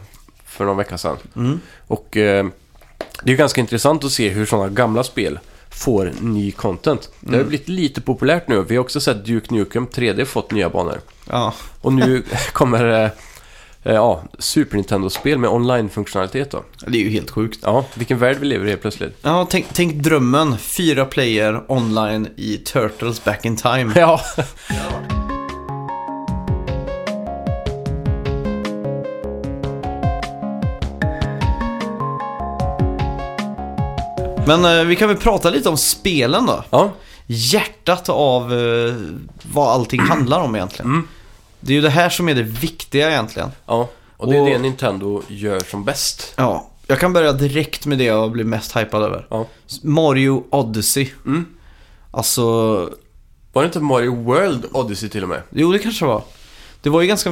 [0.46, 1.18] för någon vecka sedan.
[1.36, 1.60] Mm.
[1.88, 2.46] Och eh,
[3.24, 5.40] det är ju ganska intressant att se hur sådana gamla spel
[5.70, 7.10] får ny content.
[7.20, 7.48] Det har ju Mm.
[7.50, 8.62] blivit lite populärt nu.
[8.68, 11.00] Vi har också sett Duke Nukem 3D fått nya banor.
[11.30, 11.54] Ja.
[11.82, 13.10] Och nu kommer eh,
[13.84, 16.64] eh, ja, Super Nintendo-spel med online-funktionalitet då.
[16.88, 17.60] Det är ju helt sjukt.
[17.64, 19.18] Ja, vilken värld vi lever i helt plötsligt.
[19.22, 20.58] Ja, tänk, tänk drömmen.
[20.58, 23.94] Fyra player online i Turtles Back in Time.
[23.96, 24.22] Ja,
[34.48, 36.64] Men eh, vi kan väl prata lite om spelen då.
[36.70, 36.92] ja.
[37.26, 38.94] Hjärtat av eh,
[39.52, 40.92] vad allting handlar om egentligen.
[40.92, 41.08] Mm.
[41.66, 43.50] Det är ju det här som är det viktiga egentligen.
[43.66, 43.90] ja.
[44.18, 46.34] Och det är Och- det Nintendo gör som bäst.
[46.36, 49.26] Ja, jag kan börja direkt med det jag blir mest hypad över.
[49.30, 49.48] Ja.
[49.84, 51.10] Mario Odyssey.
[51.26, 51.46] Mm.
[52.12, 52.44] Alltså,
[53.54, 55.42] Var det inte Mario World Odyssey till och med?
[55.50, 56.24] jo det kanske var.
[56.82, 57.30] Det var ju ganska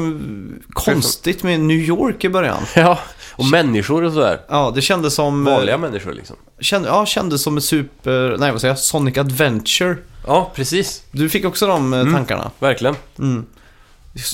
[0.74, 2.64] konstigt med New York i början.
[2.76, 3.00] Ja,
[3.36, 4.42] och människor och sådär.
[4.50, 5.44] Ja, det kändes som...
[5.46, 6.36] Vanliga människor liksom.
[6.60, 8.38] Kände, ja, kändes som ett super...
[8.40, 8.80] Nej, vad säger jag?
[8.80, 9.98] Sonic Adventure.
[10.28, 11.04] Ja, precis.
[11.12, 12.14] Du fick också de eh, Mm.
[12.14, 12.52] tankarna.
[12.60, 12.96] Verkligen.
[13.20, 13.46] Mm.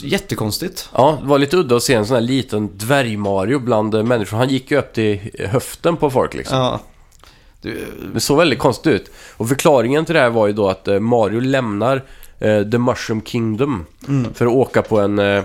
[0.04, 0.90] Jättekonstigt.
[0.94, 4.38] Ja, det var lite udda att se en sån här liten dvärg-Mario bland eh, människor.
[4.38, 6.58] Han gick ju upp till höften på folk liksom.
[6.58, 6.80] Ja.
[7.62, 9.12] Du, Det såg väldigt konstigt ut.
[9.38, 12.04] Och förklaringen till det här var ju då att eh, Mario lämnar
[12.40, 14.34] eh, The Mushroom Kingdom mm.
[14.34, 15.44] för att åka på en eh,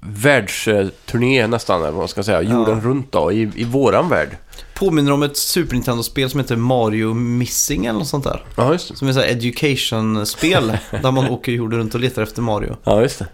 [0.00, 4.36] världsturné nästan, eller vad man ska säga, jorden runt då, i, i våran värld.
[4.74, 8.44] Påminner om ett Super Nintendo-spel som heter Mario Missing eller något sånt där.
[8.56, 8.96] Ja, just det.
[8.96, 12.76] Som är ett education-spel där man åker jorden runt och letar efter Mario.
[12.84, 13.26] Ja, just det.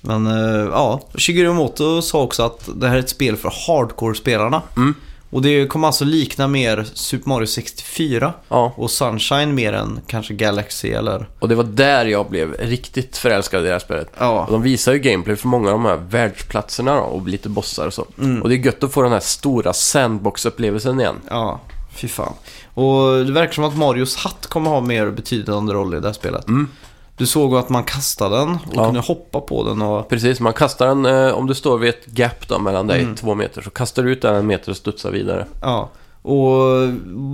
[0.00, 4.62] Men eh, ja, Shigeru Moto sa också att det här är ett spel för hardcore-spelarna.
[4.76, 4.94] Mm.
[5.34, 10.34] Och det kommer alltså likna mer Super Mario 64 Ja, och Sunshine mer än kanske
[10.34, 11.28] Galaxy eller...
[11.38, 14.06] och det var där jag blev riktigt förälskad i det här spelet.
[14.06, 17.48] Och Ja, de visar ju gameplay för många av de här världsplatserna då, och lite
[17.48, 18.06] bossar och så.
[18.18, 18.42] Mm.
[18.42, 21.20] Och det är gött att få den här stora sandbox-upplevelsen igen.
[21.30, 21.60] ja,
[21.94, 22.32] fy fan.
[22.74, 26.12] Och det verkar som att Marios hatt kommer ha mer betydande roll i det här
[26.14, 26.48] spelet.
[26.48, 26.68] Mm.
[27.16, 28.84] Du såg att man kastade den och Ja.
[28.84, 30.08] kunde hoppa på den och...
[30.08, 33.14] Precis, man kastar den, eh, om du står vid ett gap då mellan dig, Mm.
[33.16, 35.46] två meter, så kastar du ut den en meter och studsar vidare.
[35.62, 35.90] Ja.
[36.22, 36.88] Och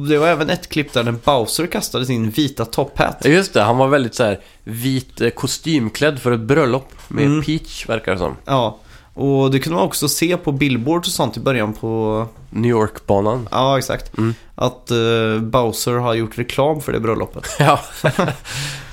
[0.08, 3.16] det var även ett klipp där när Bowser kastade sin vita top hat.
[3.24, 7.24] Ja, Just det, han var väldigt så här vit eh, kostymklädd för ett bröllop med
[7.24, 7.42] Mm.
[7.44, 8.36] Peach, verkar det som.
[8.44, 8.76] Ja.
[9.20, 12.26] Och det kunde man också se på billboards och sånt i början på...
[12.50, 13.48] New York-banan.
[13.50, 14.18] Ja, exakt.
[14.18, 14.34] Mm.
[14.54, 17.46] Att eh, Bowser har gjort reklam för det bröllopet.
[17.58, 17.80] Ja,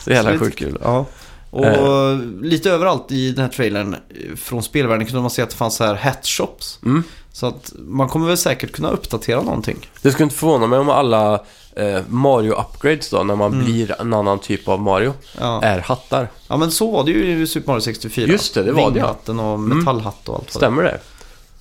[0.04, 0.60] så jävla sjukt.
[0.60, 0.78] kul.
[0.84, 1.06] Ja.
[1.50, 2.20] Och Eh.
[2.42, 5.76] lite överallt i den här trailern eh, från spelvärlden kunde man se att det fanns
[5.76, 6.80] så här hat shops.
[6.86, 7.04] Mm.
[7.38, 9.90] Så att man kommer väl säkert kunna uppdatera någonting.
[10.02, 11.34] Det skulle inte förvåna mig om alla
[11.76, 13.66] eh, Mario-upgrades då, när man Mm.
[13.66, 15.62] blir en annan typ av Mario, Ja.
[15.64, 16.28] är hattar.
[16.48, 18.28] ja, men så var det ju i Super Mario 64.
[18.28, 18.94] Just det, det var det.
[18.94, 19.78] Vinghatten och Mm.
[19.80, 21.00] metallhatt och allt vad det Stämmer det?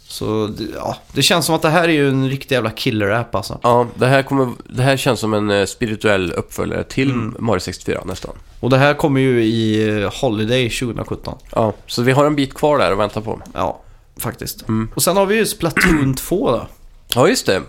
[0.08, 3.58] Så ja, det känns som att det här är ju en riktig jävla killer-app alltså.
[3.62, 7.36] Ja, det här, kommer, det här känns som en eh, spirituell uppföljare till Mm.
[7.38, 8.34] Mario 64 nästan.
[8.60, 11.38] Och det här kommer ju i eh, Holiday 2017.
[11.54, 13.40] Ja, så vi har en bit kvar där att vänta på.
[13.54, 13.80] Ja,
[14.20, 14.68] faktiskt.
[14.68, 14.88] Mm.
[14.94, 16.66] Och sen har vi ju Splatoon 2 då.
[17.14, 17.62] Ja, just det.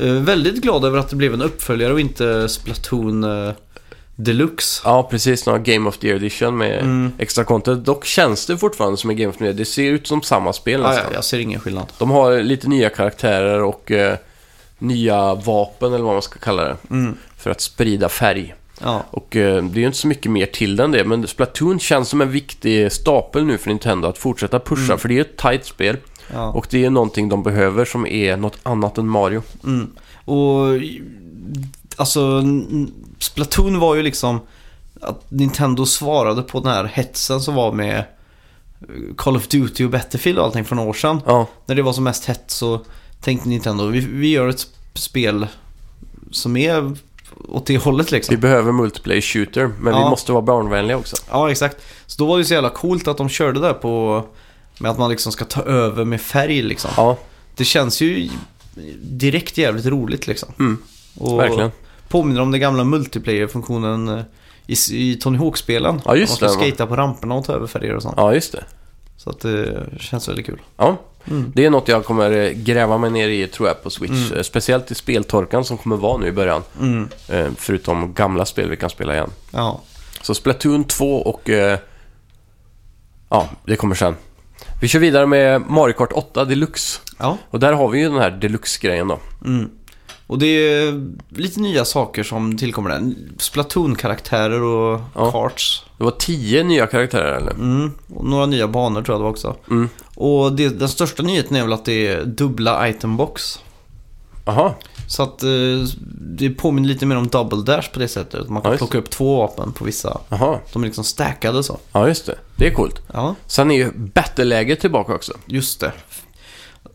[0.00, 3.52] Eh, väldigt glad över att det blev en uppföljare och inte Splatoon eh,
[4.16, 4.82] Deluxe.
[4.84, 5.46] Ja, precis.
[5.46, 7.12] Några Game of the Year Edition med Mm.
[7.18, 7.84] extra content.
[7.84, 9.54] Dock känns det fortfarande som en Game of the Year.
[9.54, 11.04] Det ser ut som samma spel nästan.
[11.08, 11.86] ja, jag ser ingen skillnad.
[11.98, 14.16] De har lite nya karaktärer och eh,
[14.78, 16.76] nya vapen eller vad man ska kalla det.
[16.90, 17.16] Mm.
[17.36, 18.54] För att sprida färg.
[18.82, 21.04] Ja, Och eh, det är ju inte så mycket mer till den det.
[21.04, 24.84] Men Splatoon känns som en viktig stapel nu för Nintendo att fortsätta pusha.
[24.84, 24.98] Mm.
[24.98, 25.96] För det är ett tight spel.
[26.32, 26.50] ja.
[26.50, 29.42] Och det är någonting de behöver som är något annat än Mario.
[29.64, 29.90] Mm.
[30.24, 30.66] Och
[31.96, 32.42] alltså
[33.18, 34.40] Splatoon var ju liksom
[35.00, 38.04] att Nintendo svarade på den här hetsen som var med eh,
[39.16, 41.20] Call of Duty och Battlefield och allting för några år sedan.
[41.26, 42.80] Ja, När det var som mest hett så
[43.20, 45.46] tänkte Nintendo vi, vi gör ett sp- spel
[46.30, 46.96] som är
[47.48, 48.40] åt det hållet vi liksom.
[48.40, 49.66] behöver multiplayer shooter.
[49.66, 50.10] Men vi Ja.
[50.10, 51.16] måste vara barnvänliga också.
[51.30, 51.76] Ja, exakt.
[52.06, 54.24] Så då var det så jävla coolt att de körde där på
[54.80, 56.90] med att man liksom ska ta över med färg liksom.
[56.96, 57.18] Ja,
[57.56, 58.28] Det känns ju
[59.02, 60.48] direkt jävligt roligt liksom.
[60.58, 60.78] mm,
[61.18, 61.70] Och verkligen.
[62.08, 64.20] Påminner om den gamla multiplayer-funktionen eh,
[64.66, 66.00] i, i Tony Hawk-spelen.
[66.04, 66.68] Ja, just Man ska det.
[66.70, 68.14] skata på ramperna och ta över färger och sånt.
[68.16, 68.64] Ja, just det.
[69.16, 70.60] Så att det känns väldigt kul.
[70.76, 70.96] Ja,
[71.30, 71.52] Mm.
[71.54, 74.26] det är något jag kommer eh, gräva mig ner i tror jag på Switch.
[74.28, 74.38] Mm.
[74.38, 76.62] Eh, Speciellt i speltorkan som kommer vara nu i början.
[76.80, 77.08] Mm.
[77.28, 79.30] Eh, Förutom gamla spel vi kan spela igen.
[79.50, 79.80] Ja.
[80.22, 81.48] Så Splatoon 2 och...
[83.30, 84.16] Ja, det kommer sen.
[84.80, 87.00] Vi kör vidare med Mario Kart 8 Deluxe.
[87.18, 87.38] Ja.
[87.50, 89.18] Och där har vi ju den här Deluxe-grejen då.
[89.44, 89.70] Mm.
[90.28, 93.12] Och det är lite nya saker som tillkommer där.
[93.38, 95.32] Splatoon-karaktärer och Ja.
[95.32, 95.84] karts.
[95.98, 97.50] Det var tio nya karaktärer eller?
[97.50, 97.92] Mm.
[98.14, 99.56] Och några nya banor tror jag det var också.
[99.70, 99.88] Mm.
[100.14, 103.58] Och det, den största nyheten är väl att det är dubbla itembox.
[104.44, 104.74] Aha,
[105.06, 105.48] Så att eh,
[106.20, 108.48] det påminner lite mer om double dash på det sättet.
[108.48, 110.20] Man kan Ja, plocka upp två vapen på vissa.
[110.28, 110.60] aha.
[110.72, 111.78] De är liksom stackade så.
[111.92, 112.34] Ja, just det.
[112.56, 113.02] Det är coolt.
[113.12, 115.32] Ja, Sen är ju battle-läget tillbaka också.
[115.46, 115.92] just det.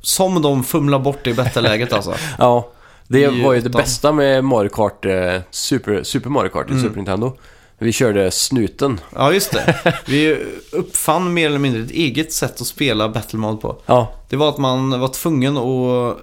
[0.02, 2.14] Som de fumlar bort i bättre-läget alltså.
[2.38, 2.70] Ja,
[3.08, 6.96] det var ju det bästa med Mario Kart, eh, Super, Super Mario Kart i Super
[6.96, 7.34] Nintendo.
[7.78, 9.00] Vi körde snuten.
[9.16, 9.94] Ja, just det.
[10.08, 10.38] Vi
[10.72, 13.78] uppfann mer eller mindre ett eget sätt att spela Battle Mode på.
[13.86, 16.18] Ja, Det var att man var tvungen att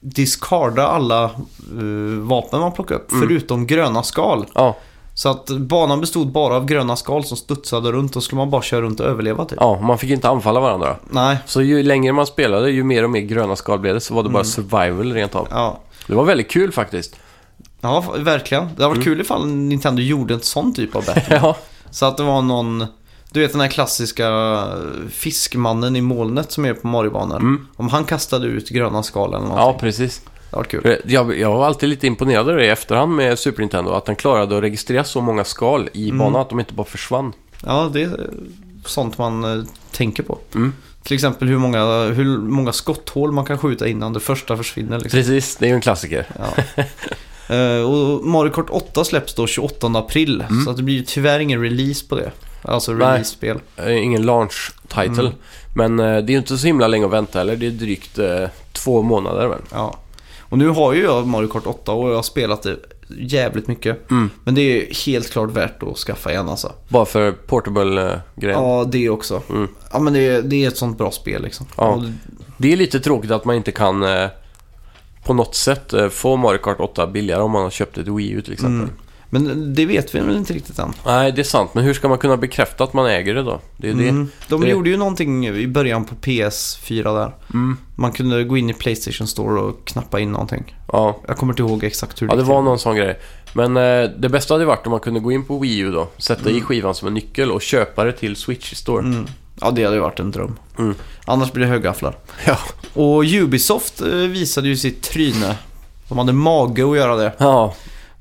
[0.00, 4.46] discarda alla eh, vapen man plockade upp, förutom gröna skal.
[4.54, 4.76] ja,
[5.14, 8.62] Så att banan bestod bara av gröna skal som studsade runt och skulle man bara
[8.62, 9.58] köra runt och överleva typ.
[9.60, 10.96] ja, man fick inte anfalla varandra.
[11.10, 14.14] Nej, Så ju längre man spelade, ju mer och mer gröna skal blev det, så
[14.14, 15.48] var det bara survival rent av.
[15.50, 15.80] ja.
[16.06, 17.16] Det var väldigt kul faktiskt.
[17.80, 18.64] Ja, verkligen.
[18.76, 21.36] Det hade varit kul ifall Nintendo gjorde en sån typ av battle.
[21.42, 21.56] Ja,
[21.90, 22.86] Så att det var någon,
[23.32, 24.28] du vet den här klassiska
[25.10, 27.36] fiskmannen i molnet som är på Mario-banor.
[27.36, 27.66] Mm.
[27.76, 29.80] Om han kastade ut gröna skal eller ja någonting.
[29.80, 30.20] precis.
[30.50, 30.82] Det var kul.
[30.82, 34.04] För Jag, jag var alltid lite imponerad över det i efterhand med Super Nintendo, att
[34.04, 37.32] den klarade att registrera så många skal i banan att de inte bara försvann.
[37.64, 38.30] Ja, det är
[38.84, 40.38] sånt man eh, tänker på.
[40.54, 40.72] Mm.
[41.06, 44.98] Till exempel hur många, hur många skotthål man kan skjuta innan det första försvinner.
[45.00, 45.18] Liksom.
[45.18, 46.26] Precis, det är ju en klassiker.
[46.38, 46.84] Ja.
[47.48, 50.44] Eh, och Mario Kart 8 släpps då 28 april.
[50.64, 52.30] Så att det blir ju tyvärr ingen release på det.
[52.62, 53.06] Alltså Mm.
[53.08, 53.58] Release-spel.
[53.76, 55.20] Eh, Ingen launch title.
[55.20, 55.32] Mm.
[55.74, 57.56] Men eh, det är ju inte så himla länge att vänta heller.
[57.56, 59.58] Det är drygt eh, två månader väl?
[59.72, 59.98] Ja.
[60.40, 62.76] Och nu har ju jag Mario Kart 8 och jag har spelat det
[63.08, 64.10] jävligt mycket.
[64.10, 64.30] Mm.
[64.44, 66.72] Men det är helt klart värt att skaffa igen alltså.
[66.88, 68.62] Bara för portable-grejen.
[68.62, 69.42] Ja, det också.
[69.50, 69.68] Mm.
[69.92, 71.66] Ja, men det är, det är ett sånt bra spel liksom.
[71.76, 72.04] Ja.
[72.56, 74.28] Det är lite tråkigt att man inte kan eh,
[75.24, 78.30] på något sätt eh, få Mario Kart 8 billigare om man har köpt ett Wii
[78.30, 78.82] U till exempel.
[78.82, 78.94] Mm.
[79.30, 80.92] Men det vet vi väl inte riktigt än.
[81.06, 81.70] Nej, det är sant.
[81.74, 83.60] Men hur ska man kunna bekräfta att man äger det då?
[83.76, 84.08] Det är det.
[84.08, 84.28] Mm.
[84.48, 87.34] De det- gjorde ju någonting i början på PS4 där.
[87.54, 87.76] Mm.
[87.96, 90.76] Man kunde gå in i Playstation Store och knappa in någonting.
[90.92, 91.16] Ja.
[91.28, 93.18] Jag kommer inte ihåg exakt hur ja, det var någon sån grej.
[93.52, 96.08] Men eh, det bästa hade varit om man kunde gå in på Wii U då,
[96.18, 96.56] sätta Mm.
[96.56, 99.02] i skivan som en nyckel och köpa det till Switch Store.
[99.06, 99.26] Mm.
[99.60, 100.58] Ja, det hade ju varit en dröm.
[100.78, 100.94] Mm.
[101.24, 102.16] Annars blir det högafflar.
[102.46, 102.58] Ja.
[102.94, 105.56] Och Ubisoft eh, visade ju sitt tryne.
[106.08, 107.32] De hade mage att göra det.
[107.38, 107.74] Ja,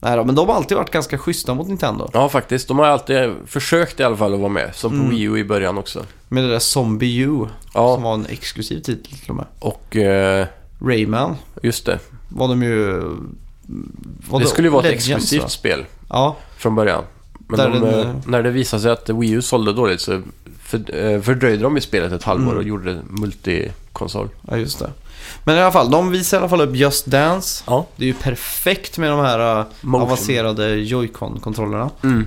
[0.05, 2.09] Nej då, men de har alltid varit ganska schyssta mot Nintendo.
[2.13, 2.67] ja, faktiskt.
[2.67, 4.75] De har alltid försökt i alla fall att vara med.
[4.75, 5.09] Som på Mm.
[5.09, 6.05] Wii U i början också.
[6.27, 7.27] Med det där Zombie U.
[7.27, 9.45] Som Ja, var en exklusiv titel till och med.
[9.59, 10.45] och eh,
[10.81, 11.99] Rayman just det.
[12.29, 13.01] var de ju...
[14.29, 15.49] Var Det skulle ju vara ett Legends, exklusivt va?
[15.49, 17.03] spel Ja, från början.
[17.47, 20.21] Men Där de, den, eh, när det visade sig att Wii U sålde dåligt så
[20.61, 22.57] för, eh, fördröjde de i spelet ett halvår Mm.
[22.57, 24.29] och gjorde det multikonsol.
[24.47, 24.89] ja, just det.
[25.43, 27.63] Men i alla fall, de visar i alla fall upp Just Dance.
[27.67, 27.87] Ja.
[27.95, 30.01] Det är ju perfekt med de här uh, Motion.
[30.07, 31.89] avancerade Joy-Con-kontrollerna.
[32.03, 32.25] Mm.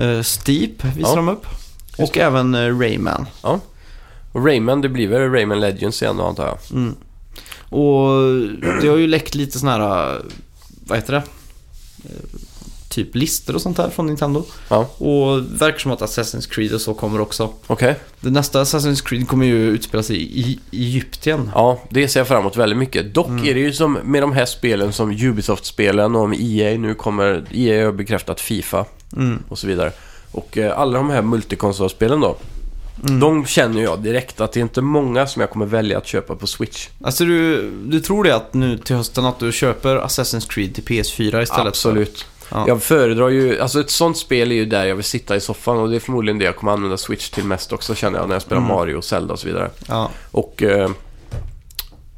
[0.00, 1.16] Uh, Steep visar Ja.
[1.16, 1.46] de upp.
[1.98, 3.26] Och även uh, Rayman.
[4.32, 6.58] Och Rayman, det blir väl Rayman Legends igen då antar jag.
[6.72, 6.94] Mm.
[7.68, 8.10] Och
[8.82, 10.22] det har ju läckt lite sådana här, uh,
[10.86, 11.22] vad heter det?
[12.04, 12.40] Eh,
[12.96, 14.44] Typ listor och sånt här från Nintendo.
[14.68, 14.76] Ja.
[14.98, 17.52] Och verkar som att Assassin's Creed och så kommer också.
[17.66, 17.94] Okej.
[18.20, 20.40] Det nästa Assassin's Creed kommer ju utspela sig i,
[20.70, 21.50] i Egypten.
[21.54, 23.14] Ja, det ser jag fram emot väldigt mycket.
[23.14, 23.44] Dock Mm.
[23.44, 27.44] är det ju som med de här spelen som Ubisoft-spelen och om EA nu kommer,
[27.52, 28.84] EA har bekräftat Fifa
[29.16, 29.42] Mm.
[29.48, 29.92] och så vidare.
[30.32, 32.36] Och eh, alla de här multikonsolspelen då,
[33.08, 33.20] Mm.
[33.20, 36.36] de känner jag direkt att det är inte många som jag kommer välja att köpa
[36.36, 36.88] på Switch.
[37.02, 40.84] Alltså du, du tror det att nu till hösten att du köper Assassin's Creed till
[40.84, 41.66] PS4 istället?
[41.66, 42.26] Absolut.
[42.50, 42.64] Ja.
[42.68, 45.78] Jag föredrar ju, alltså ett sånt spel är ju där jag vill sitta i soffan
[45.78, 48.34] och det är förmodligen det jag kommer använda Switch till mest också känner jag när
[48.34, 48.74] jag spelar Mm.
[48.76, 49.70] Mario, Zelda och så vidare.
[49.88, 50.10] Ja.
[50.30, 50.90] Och eh,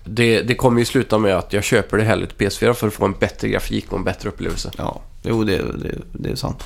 [0.04, 2.94] det, det kommer ju sluta med att jag köper det hellre till PS4 för att
[2.94, 4.70] få en bättre grafik och en bättre upplevelse.
[4.78, 5.00] ja.
[5.22, 6.64] Jo, det, det, det är sant.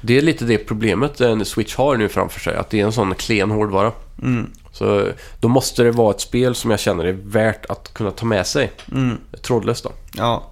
[0.00, 2.92] Det är lite det problemet en Switch har nu framför sig, att det är en
[2.92, 3.92] sån klen hårdvara.
[4.22, 4.50] Mm.
[4.72, 5.08] Så
[5.40, 8.46] då måste det vara ett spel som jag känner är värt att kunna ta med
[8.46, 8.72] sig.
[8.92, 9.18] Mm.
[9.42, 9.92] Trådlöst då.
[10.12, 10.50] Ja.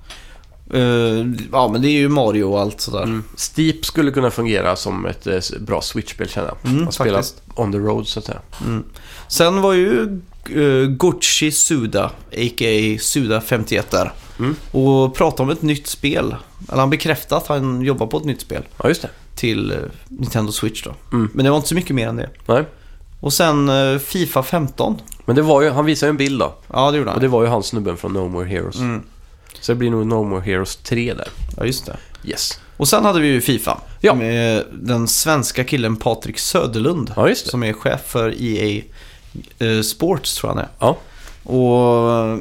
[0.74, 3.02] Eh, ja, men det är ju Mario och allt sådär.
[3.02, 3.24] Mm.
[3.36, 6.72] Steep skulle kunna fungera som ett eh, bra Switch-spel känner jag.
[6.72, 7.22] Mm, att spela
[7.54, 8.40] on the road så att säga.
[8.66, 8.84] Mm.
[9.28, 10.20] Sen var ju
[10.56, 12.98] uh, Gucci Suda, a.k.a.
[13.00, 14.12] Suda 51 där.
[14.38, 14.56] Mm.
[14.70, 16.34] Och pratade om ett nytt spel.
[16.68, 19.08] Eller han bekräftade att han jobbar på ett nytt spel Ja, just det.
[19.34, 20.94] till eh, Nintendo Switch då.
[21.12, 21.30] Mm.
[21.34, 22.30] Men det var inte så mycket mer än det.
[22.46, 22.64] Nej.
[23.20, 24.98] Och sen Fifa 15.
[25.24, 26.54] Men det var ju, han visade ju en bild då.
[26.72, 27.16] Ja, det gjorde han.
[27.16, 28.76] Och det var ju han snubben från No More Heroes.
[29.60, 31.28] Så det blir nog No More Heroes 3 där.
[31.56, 31.96] Ja, just det.
[32.24, 32.60] Yes.
[32.76, 33.80] Och sen hade vi ju Fifa.
[34.00, 34.14] Ja.
[34.14, 37.12] Med den svenska killen Patrik Söderlund.
[37.16, 37.50] Ja, just det.
[37.50, 38.82] Som är chef för EA
[39.58, 40.70] eh, Sports tror jag han är.
[40.78, 40.96] Ja.
[41.42, 42.38] Och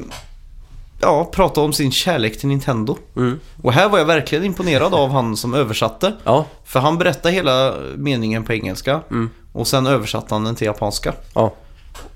[1.00, 2.98] ja, prata om sin kärlek till Nintendo.
[3.16, 3.40] Mm.
[3.62, 6.12] Och här var jag verkligen imponerad av han som översatte.
[6.24, 6.46] Ja.
[6.64, 9.00] För han berättade hela meningen på engelska.
[9.10, 9.30] Mm.
[9.52, 11.14] Och sen översatte han den till japanska.
[11.34, 11.54] Ja.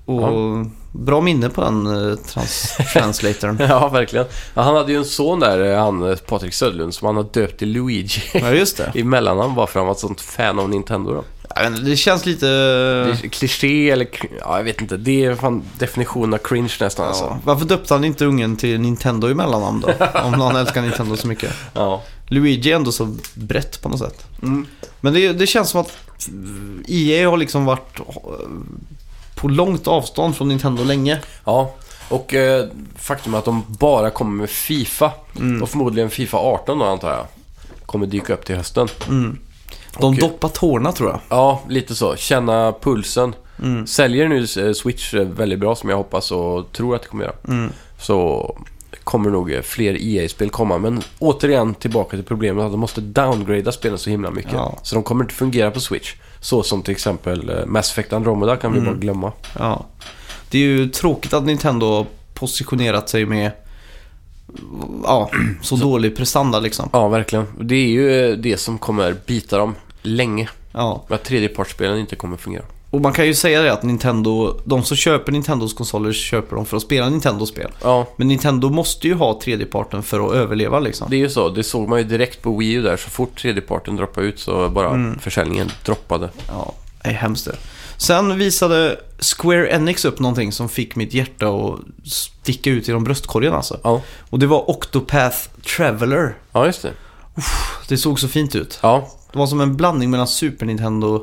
[0.05, 3.57] Och bra minne på den eh, trans- translatorn.
[3.61, 4.27] Ja, verkligen.
[4.55, 7.27] Ja, han hade ju en son där, eh, han eh, Patrik Söderlund, som han har
[7.33, 8.23] döpt till Luigi.
[8.33, 8.93] Ja, just det.
[8.99, 11.25] I mellannamn bara för att han var ett sånt fan av Nintendo då.
[11.67, 12.47] Inte, det känns lite...
[13.23, 14.09] Det kliché eller...
[14.41, 14.97] Ja, jag vet inte.
[14.97, 17.25] Det är fan definitionen av cringe nästan alltså.
[17.25, 19.89] Ja, varför döpte han inte ungen till Nintendo i mellannamn då?
[20.25, 21.53] Om han älskar Nintendo så mycket.
[21.75, 22.03] Ja.
[22.27, 24.27] Luigi är ändå så brett på något sätt.
[24.43, 24.67] Mm.
[25.01, 25.93] Men det, det känns som att
[26.89, 28.01] EA har liksom varit
[29.35, 31.21] på långt avstånd från Nintendo länge.
[31.45, 31.71] Ja.
[32.09, 32.67] Och eh,
[32.97, 35.13] faktum är att de bara kommer med Fifa.
[35.37, 35.63] Mm.
[35.63, 37.27] Och förmodligen Fifa 18 då antar jag.
[37.87, 38.89] Kommer dyka upp till hösten.
[39.09, 39.39] Mm.
[39.99, 41.21] De Och- doppar tårna tror jag.
[41.29, 42.17] Ja, lite så.
[42.17, 43.35] Känna pulsen.
[43.63, 43.87] Mm.
[43.87, 47.25] Säljer nu eh, Switch eh, väldigt bra som jag hoppas och tror att det kommer
[47.25, 47.35] göra.
[47.49, 47.73] Mm.
[47.99, 48.57] Så
[49.05, 50.79] kommer nog eh, fler EA-spel komma.
[50.79, 54.53] Men återigen tillbaka till problemet att de måste downgrada spelen så himla mycket.
[54.53, 54.79] Ja.
[54.83, 56.15] Så de kommer inte fungera på Switch.
[56.45, 58.91] Så som till exempel eh, Mass Effect Andromeda kan vi Mm.
[58.93, 59.33] bara glömma.
[59.59, 59.87] Ja.
[60.51, 63.51] Det är ju tråkigt att Nintendo har positionerat sig med
[65.05, 65.31] ja,
[65.63, 66.89] så, dålig prestanda liksom.
[66.93, 67.47] Ja, verkligen.
[67.61, 70.49] Det är ju eh, det som kommer bita dem länge.
[70.73, 71.05] Ja.
[71.09, 72.65] Att tredjepartsspelen inte kommer fungera.
[72.95, 76.67] Och man kan ju säga det att Nintendo, de som köper Nintendos konsoler köper dem
[76.67, 77.71] för att spela Nintendo-spel.
[77.83, 81.07] Ja, Men Nintendo måste ju ha tredjeparten för att överleva liksom.
[81.11, 81.49] det är ju så.
[81.49, 82.97] Det såg man ju direkt på Wii U där.
[82.97, 85.19] Så fort tredjeparten droppade ut så bara Mm.
[85.19, 86.31] försäljningen droppade.
[86.49, 86.73] Ja,
[87.03, 87.57] det är hemskt det.
[87.97, 88.99] Sen visade
[89.37, 93.81] Square Enix upp någonting som fick mitt hjärta att sticka ut genom bröstkorgen alltså.
[93.85, 95.39] Ja, Och det var Octopath
[95.77, 96.35] Traveler.
[96.53, 96.93] ja just det.
[97.89, 98.79] Det såg så fint ut.
[98.83, 101.23] Ja, Det var som en blandning mellan Super Nintendo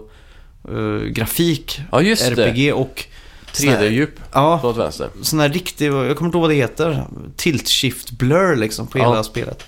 [0.70, 2.46] eh, grafik, ja just det.
[2.46, 3.06] RPG och
[3.52, 5.10] sån här- 3D-djup Ja, åt vänster.
[5.22, 7.04] sån här riktig, jag kommer inte ihåg vad det heter,
[7.36, 9.10] tilt shift blur liksom på Ja.
[9.10, 9.64] hela spelet.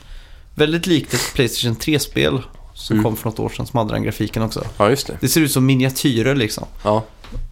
[0.56, 2.41] Väldigt likt ett Playstation 3-spel
[2.74, 3.04] som Mm.
[3.04, 4.64] kom för något år sedan som hade den grafiken också.
[4.78, 5.18] Ja, just det.
[5.22, 6.66] Det ser ut som miniatyrer liksom.
[6.84, 7.04] Ja,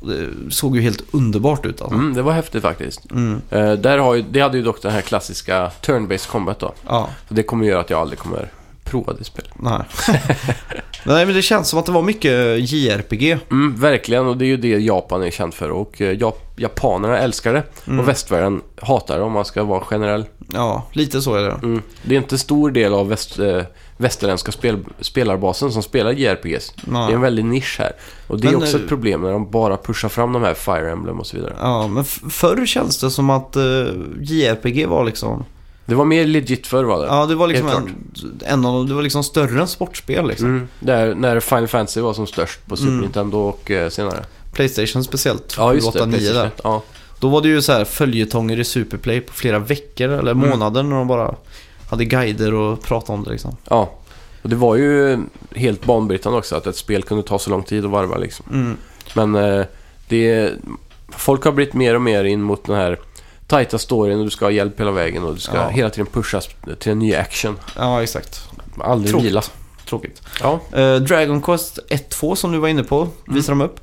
[0.01, 1.95] Det såg ju helt underbart ut alltså.
[1.97, 3.11] mm, det var häftigt faktiskt.
[3.11, 3.41] Mm.
[3.49, 6.73] Eh, där har ju, det hade ju dock den här klassiska turn-based combat då.
[6.87, 8.51] Ja, Så det kommer göra att jag aldrig kommer
[8.91, 9.51] prova det spelet.
[9.59, 9.81] nej.
[11.05, 13.37] nej men det känns som att det var mycket JRPG.
[13.51, 15.69] Mm, verkligen, och det är ju det Japan är känt för.
[15.69, 17.63] Och eh, Jap- japanerna älskar det.
[17.87, 17.99] Mm.
[17.99, 20.25] Och västvärlden hatar det om man ska vara generell.
[20.53, 21.51] Ja, lite så är det.
[21.51, 21.81] Mm.
[22.03, 23.61] Det är inte stor del av väst, eh,
[23.97, 26.73] västerländska spel, spelarbasen som spelar JRPGs.
[26.83, 27.07] Nej.
[27.07, 27.91] Det är en väldig nisch här.
[28.27, 30.53] Och det är Men, också eh, ett problem när de bara pushar fram de här
[30.53, 31.55] Fire Emblem och så vidare.
[31.59, 33.87] Ja, men förr känns det som att uh,
[34.21, 35.45] JRPG var liksom...
[35.85, 37.05] Det var mer legit förr var det.
[37.05, 40.47] Ja, det var liksom Helt en, en av, det var liksom större än sportspel liksom.
[40.47, 43.01] Mm, där, när Final Fantasy var som störst på Super Mm.
[43.01, 44.25] Nintendo och eh, senare.
[44.51, 45.55] Playstation speciellt.
[45.57, 46.05] Ja, just 8, det.
[46.05, 46.51] 9 Playstation där.
[46.63, 46.83] Ja.
[47.19, 50.49] Då var det ju så här följetonger i Superplay på flera veckor eller Mm.
[50.49, 51.35] månader när de bara
[51.89, 53.55] hade guider och pratade om det liksom.
[53.69, 53.91] ja.
[54.41, 55.19] Och det var ju
[55.55, 58.45] helt banbrytande också att ett spel kunde ta så lång tid att varva liksom.
[58.53, 58.77] Mm.
[59.15, 59.65] Men eh,
[60.07, 60.51] det...
[61.09, 62.99] Folk har blivit mer och mer in mot den här
[63.51, 65.67] tajta storyn och du ska ha hjälp hela vägen och du ska Ja.
[65.69, 66.49] hela tiden pushas
[66.79, 67.57] till en ny action.
[67.75, 68.41] Ja, exakt.
[68.79, 69.27] Aldrig Tråkigt.
[69.29, 69.41] vila.
[69.89, 70.21] Tråkigt.
[70.41, 70.59] Ja.
[70.73, 73.79] Eh, Dragon Quest 1-2 som du var inne på visar de upp.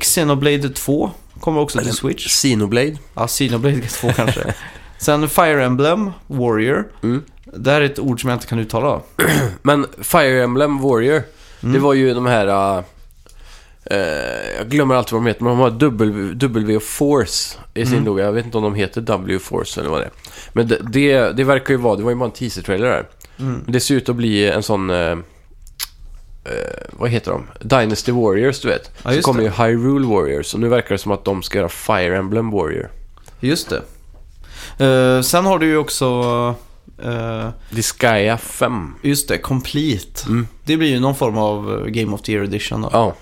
[0.00, 1.10] Xenoblade 2
[1.40, 2.26] kommer också till Switch.
[2.28, 2.96] Xenoblade.
[3.14, 4.54] Ja, Xenoblade 2 kanske.
[4.98, 6.84] Sen Fire Emblem Warrior.
[7.02, 7.22] Mm.
[7.56, 9.00] Det här är ett ord som jag inte kan uttala.
[9.62, 11.22] Men Fire Emblem Warrior,
[11.62, 11.72] Mm.
[11.72, 12.76] det var ju de här...
[12.76, 12.84] Uh,
[13.90, 13.96] eh,
[14.58, 18.04] jag glömmer alltid vad de heter, men de har W, w Force i sin Mm.
[18.04, 18.24] logga.
[18.24, 20.10] Jag vet inte om de heter W Force eller vad det är.
[20.52, 23.08] Men det, det, det verkar ju vara, det var ju bara en teaser-trailer där.
[23.38, 23.64] Mm.
[23.66, 24.90] Det ser ut att bli en sån...
[24.90, 25.16] eh, eh,
[26.90, 27.46] vad heter de?
[27.60, 28.90] Dynasty Warriors, du vet.
[29.02, 29.46] Ja, så kommer det.
[29.46, 32.90] ju Hyrule Warriors och nu verkar det som att de ska göra Fire Emblem Warrior.
[33.40, 33.82] Just det.
[34.86, 36.04] Eh, sen har du ju också...
[37.02, 38.94] eh, Disgaea 5.
[39.02, 40.22] just det, Complete.
[40.26, 40.46] Mm.
[40.64, 42.88] Det blir ju någon form av Game of the Year edition då.
[42.92, 43.14] Ja.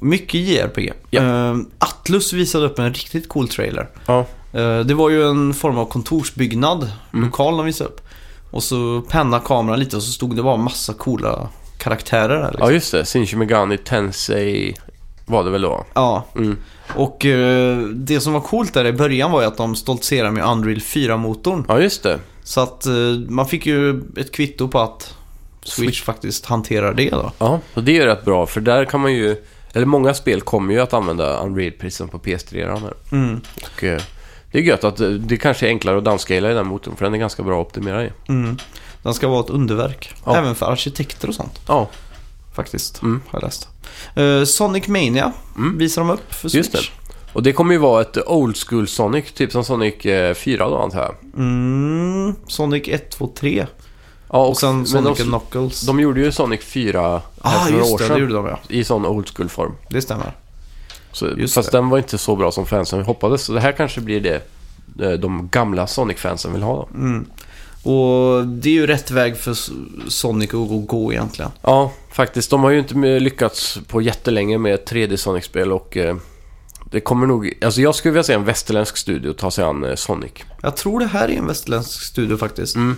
[0.00, 0.92] Mycket JRPG.
[1.10, 1.22] Ja.
[1.22, 3.88] Eh, Atlus visade upp en riktigt cool trailer.
[4.06, 4.26] Ja.
[4.52, 7.24] Eh, det var ju en form av kontorsbyggnad, Mm.
[7.24, 8.00] lokal de visade upp.
[8.50, 11.48] Och så penna kameran lite och så stod det bara massa coola
[11.78, 12.50] karaktärer där.
[12.50, 12.66] Liksom.
[12.68, 13.04] ja, just det.
[13.04, 14.74] Shinji Megami Tensei
[15.26, 15.84] var det väl då?
[15.94, 16.56] Ja, Mm.
[16.96, 20.44] och eh, det som var coolt där i början var ju att de stoltserade med
[20.44, 21.64] Unreal 4-motorn.
[21.68, 22.18] Ja, just det.
[22.42, 22.86] Så att
[23.28, 25.14] man fick ju ett kvitto på att
[25.62, 26.02] Switch, Switch.
[26.02, 27.32] faktiskt hanterar det då.
[27.38, 29.36] Ja, och det är rätt bra för där kan man ju...
[29.72, 32.94] Eller många spel kommer ju att använda Unreal precis som på PS3 redan här.
[33.12, 33.40] Mm.
[33.76, 34.00] Och eh,
[34.52, 37.04] Det är gött att eh, det kanske är enklare att downscala i den motorn, för
[37.04, 38.10] den är ganska bra att optimera i.
[38.28, 38.56] Mm.
[39.02, 40.14] Den ska vara ett underverk.
[40.24, 40.36] Ja.
[40.36, 41.60] Även för arkitekter och sånt.
[41.68, 41.88] Ja,
[42.54, 43.02] Faktiskt.
[43.02, 43.20] Mm.
[43.28, 43.68] Har jag läst.
[44.16, 45.78] Eh, Sonic Mania Mm.
[45.78, 46.54] visar de upp för Switch.
[46.54, 46.78] Just det.
[47.32, 50.78] och det kommer ju vara ett old school Sonic, typ som Sonic eh, 4 då
[50.78, 51.14] antar jag.
[51.36, 52.34] Mm.
[52.46, 53.66] Sonic 1, 2, 3.
[54.32, 55.80] Ja, Och sen men Sonic de, Knuckles.
[55.80, 58.04] de gjorde ju Sonic 4 här ah, för några år det.
[58.04, 58.14] sedan.
[58.16, 58.58] Det gjorde de ja.
[58.68, 59.72] I sån old school-form.
[59.90, 60.32] Det stämmer.
[61.12, 61.78] Så, Just fast det.
[61.78, 63.42] den var inte så bra som fansen hoppades.
[63.44, 64.42] Så det här kanske blir det
[65.02, 66.88] eh, de gamla Sonic-fansen vill ha.
[66.94, 67.26] Mm.
[67.82, 69.56] Och det är ju rätt väg för
[70.10, 71.50] Sonic att gå, egentligen.
[71.62, 72.50] Ja, faktiskt.
[72.50, 76.16] De har ju inte lyckats på jättelänge med ett 3D Sonic-spel och eh,
[76.90, 77.58] det kommer nog...
[77.64, 80.32] Alltså jag skulle vilja se en västerländsk studio ta sig an eh, Sonic.
[80.62, 82.76] Jag tror det här är en västerländsk studio faktiskt.
[82.76, 82.96] Mm.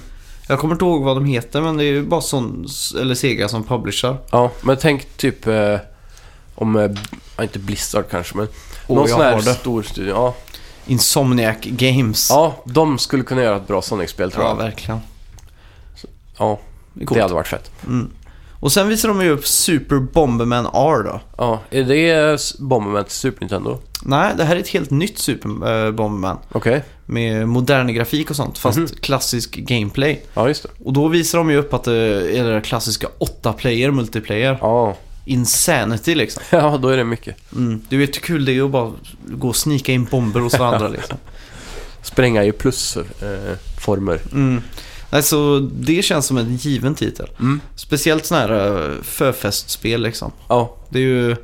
[0.52, 2.66] Jag kommer inte ihåg vad de heter men det är ju bara sån,
[3.00, 4.16] eller Sega som publicerar.
[4.30, 5.76] Ja, men tänk typ eh,
[6.54, 6.76] om...
[6.76, 6.90] Eh,
[7.42, 8.48] inte Blizzard kanske, men...
[8.86, 9.54] Åh, någon jag sån här har det.
[9.54, 10.14] stor studio.
[10.14, 10.34] Ja.
[10.86, 12.30] Insomniac Games.
[12.30, 14.56] ja, de skulle kunna göra ett bra Sonic-spel tror ja jag.
[14.56, 15.00] verkligen.
[16.38, 16.60] Ja,
[16.94, 17.14] coolt.
[17.14, 17.70] det hade varit fett.
[17.86, 18.10] Mm.
[18.60, 21.20] Och sen visar de ju upp Super Bomberman R då.
[21.36, 23.78] Ja, är det eh, Bomberman till Super Nintendo?
[24.02, 25.48] Nej, det här är ett helt nytt Super
[25.86, 26.38] eh, Bomberman.
[26.52, 28.88] Okej, Med modern grafik och sånt, fast Mhm.
[29.00, 30.22] klassisk gameplay.
[30.34, 30.68] ja just det.
[30.84, 31.94] Och då visar de ju upp att det
[32.38, 34.58] är det klassiska 8-player multiplayer.
[34.60, 34.96] Ja.
[35.24, 36.42] Insanity liksom.
[36.50, 37.36] ja, då är det mycket.
[37.52, 37.82] Mm.
[37.88, 38.92] Du vet hur kul det är att bara
[39.26, 41.18] gå och snika in bomber hos varandra liksom.
[42.02, 43.50] Spränga i plusformer.
[43.50, 44.20] Eh, former.
[44.32, 44.62] Mm.
[45.10, 47.28] Alltså, det känns som en given titel.
[47.40, 47.60] mm.
[47.76, 50.32] Speciellt sådana här uh, förfestspel liksom.
[50.48, 50.76] Ja.
[50.88, 51.36] Det är ju,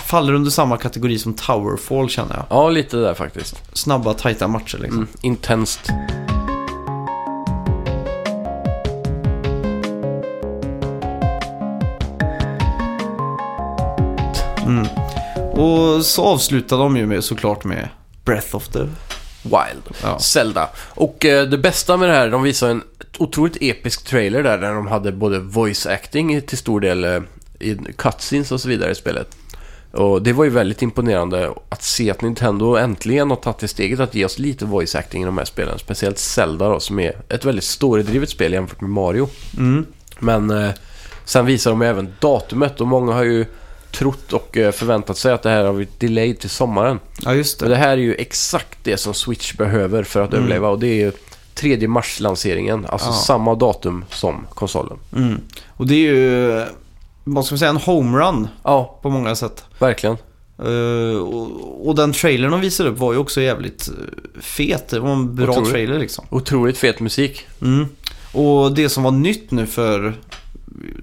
[0.00, 2.44] faller under samma kategori som Towerfall känner jag.
[2.50, 3.62] ja, lite där faktiskt.
[3.72, 4.98] Snabba, tajta matcher liksom.
[4.98, 5.08] Mm.
[5.20, 5.80] Intenst.
[14.66, 14.86] Mm.
[15.50, 17.88] Och så avslutar de ju med, såklart med
[18.24, 18.86] Breath of the...
[19.42, 19.82] Wild.
[20.02, 20.18] Ja.
[20.18, 20.68] Zelda.
[20.76, 22.82] Och eh, det bästa med det här, de visade en
[23.18, 27.22] otroligt episk trailer där, där de hade både voice acting till stor del eh,
[27.58, 29.36] i cutscenes och så vidare i spelet.
[29.92, 34.00] Och det var ju väldigt imponerande att se att Nintendo äntligen har tagit det steget
[34.00, 35.78] att ge oss lite voice acting i de här spelen.
[35.78, 39.28] Speciellt Zelda då, som är ett väldigt storydrivet spel jämfört med Mario.
[39.58, 39.86] Mm.
[40.18, 40.70] Men eh,
[41.24, 43.46] sen visar de även datumet och många har ju
[43.90, 46.98] trott och eh, förväntat sig att det här har blivit delayed till sommaren.
[47.22, 47.74] Ja, just Men det.
[47.76, 50.44] det här är ju exakt det som Switch behöver för att Mm.
[50.44, 51.12] överleva och det är ju
[51.54, 53.12] 3 mars-lanseringen, alltså Ja.
[53.12, 54.98] samma datum som konsolen.
[55.16, 55.40] Mm.
[55.68, 56.64] Och det är ju,
[57.24, 59.64] vad ska man säga, en homerun Ja, på många sätt.
[59.78, 60.16] verkligen.
[60.64, 64.88] Uh, och, och den trailern de visade upp var ju också jävligt eh, fet.
[64.88, 65.70] Det var en bra Otroligt.
[65.70, 66.24] trailer liksom.
[66.30, 67.46] Otroligt fet musik.
[67.62, 67.86] Mm.
[68.32, 70.14] Och det som var nytt nu för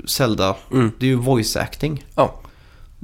[0.08, 0.92] Zelda, Mm.
[1.00, 2.06] det är ju voice acting.
[2.16, 2.34] Ja.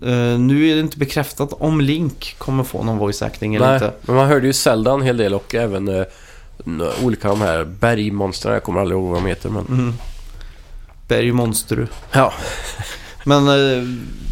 [0.03, 3.76] Eh, nu är det inte bekräftat om Link kommer få någon voice acting eller Nej,
[3.76, 3.93] inte.
[4.01, 6.03] men man hörde ju Zelda en hel del och även eh,
[6.66, 9.66] n- olika de här bergmonstren, jag kommer aldrig ihåg vad de heter men...
[9.68, 9.93] Mm.
[11.07, 11.88] Bergmonster.
[12.11, 12.34] Ja,
[13.24, 13.84] Men eh,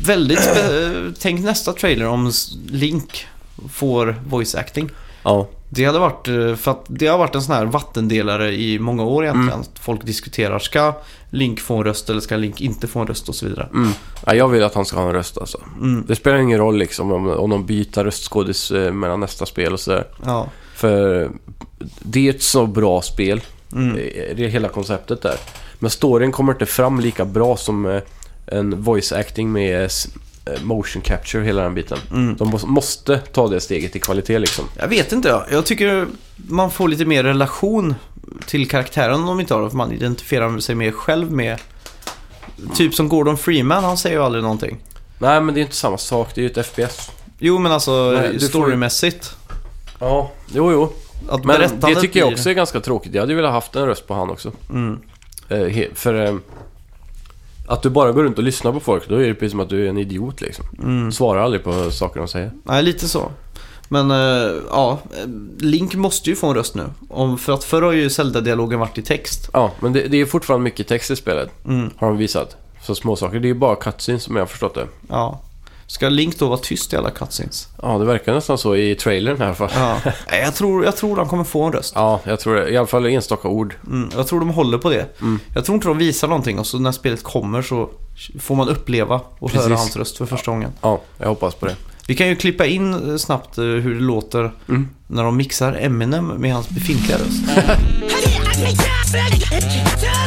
[0.05, 0.47] väldigt...
[0.47, 2.31] eh, tänk nästa trailer om
[2.67, 3.27] Link
[3.73, 4.89] får voice acting.
[5.23, 8.79] ja, Det hade varit, eh, för att det har varit en sån här vattendelare i
[8.79, 9.59] många år egentligen.
[9.59, 9.67] Mm.
[9.81, 10.93] Folk diskuterar, ska
[11.29, 13.67] Link få en röst eller ska Link inte få en röst och så vidare.
[13.73, 13.91] mm.
[14.25, 15.57] ja, jag vill att han ska ha en röst alltså.
[15.81, 16.03] Mm.
[16.07, 20.07] Det spelar ingen roll liksom om, om de byter röstskådis mellan nästa spel och sådär.
[20.25, 20.49] Ja.
[20.75, 21.29] För
[21.99, 23.41] det är ett så bra spel.
[23.73, 23.95] Mm.
[24.35, 25.35] Det är hela konceptet där.
[25.79, 28.01] Men storyn kommer inte fram lika bra som
[28.51, 30.07] en voice acting med s-
[30.45, 31.97] eh, motion capture, hela den biten.
[32.11, 32.35] Mm.
[32.35, 34.65] De måste- ta det steget i kvalitet liksom.
[34.77, 35.43] Jag vet inte, jag.
[35.51, 37.95] jag tycker man får lite mer relation
[38.45, 39.69] till karaktären om de inte har det.
[39.69, 41.59] För man identifierar sig mer själv med...
[42.75, 44.77] Typ som Gordon Freeman, han säger ju aldrig någonting.
[45.19, 46.29] Nej, men det är inte samma sak.
[46.35, 47.11] Det är ju ett FPS.
[47.39, 49.35] Jo, men alltså Nej, du får- storymässigt.
[49.99, 50.93] Ja, jo, jo.
[51.29, 53.13] Att Men det tycker jag också är ganska tråkigt.
[53.13, 54.51] Jag hade velat haft en röst på han också.
[54.69, 54.99] Mm.
[55.49, 56.35] Eh, för eh,
[57.71, 59.69] att du bara går runt och lyssnar på folk, då är det precis som att
[59.69, 60.65] du är en idiot liksom.
[60.79, 61.11] Mm.
[61.11, 62.51] Svarar aldrig på saker de säger.
[62.63, 63.31] Nej, lite så.
[63.89, 65.27] Men eh, ja, eh,
[65.59, 66.83] Link måste ju få en röst nu.
[67.09, 69.49] Om, för att förr har ju Zelda-dialogen varit i text.
[69.53, 71.49] Ja, men det, det är fortfarande mycket text i spelet.
[71.65, 71.89] Mm.
[71.97, 72.57] Har de visat.
[72.81, 73.39] Så små saker.
[73.39, 74.87] Det är bara cutscenes som jag har förstått det.
[75.09, 75.41] Ja.
[75.91, 77.67] Ska Link då vara tyst i alla cutscenes?
[77.81, 79.69] Ja, det verkar nästan så i trailern i alla fall.
[79.75, 79.97] Ja.
[80.31, 81.91] Nej, jag, tror, jag tror de kommer få en röst.
[81.95, 82.69] Ja, jag tror det.
[82.69, 83.75] I alla fall enstaka ord.
[83.87, 85.21] Mm, jag tror de håller på det.
[85.21, 85.39] Mm.
[85.55, 87.89] Jag tror inte de visar någonting och så när spelet kommer så
[88.39, 89.79] får man uppleva och höra Precis.
[89.79, 90.71] hans röst för första gången.
[90.81, 91.75] Ja, jag hoppas på det.
[92.07, 94.89] Vi kan ju klippa in eh, snabbt eh, hur det låter Mm.
[95.07, 97.43] när de mixar Eminem med hans befintliga röst.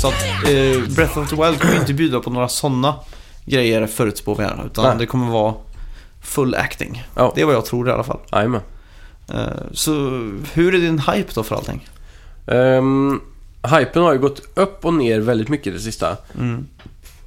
[0.00, 2.94] Så att eh, Breath of the Wild kommer inte bjuda på några sådana
[3.44, 4.62] grejer förutspår vi här.
[4.66, 4.94] Utan Nej.
[4.98, 5.54] det kommer vara
[6.22, 7.04] full acting.
[7.14, 8.18] Ja, Det är vad jag tror i alla fall.
[8.32, 8.60] jajamän.
[9.34, 9.38] Eh,
[9.72, 9.92] så
[10.52, 11.88] hur är din hype då för allting?
[12.46, 13.20] Um,
[13.78, 16.16] hypen har ju gått upp och ner väldigt mycket det sista.
[16.38, 16.66] Mm.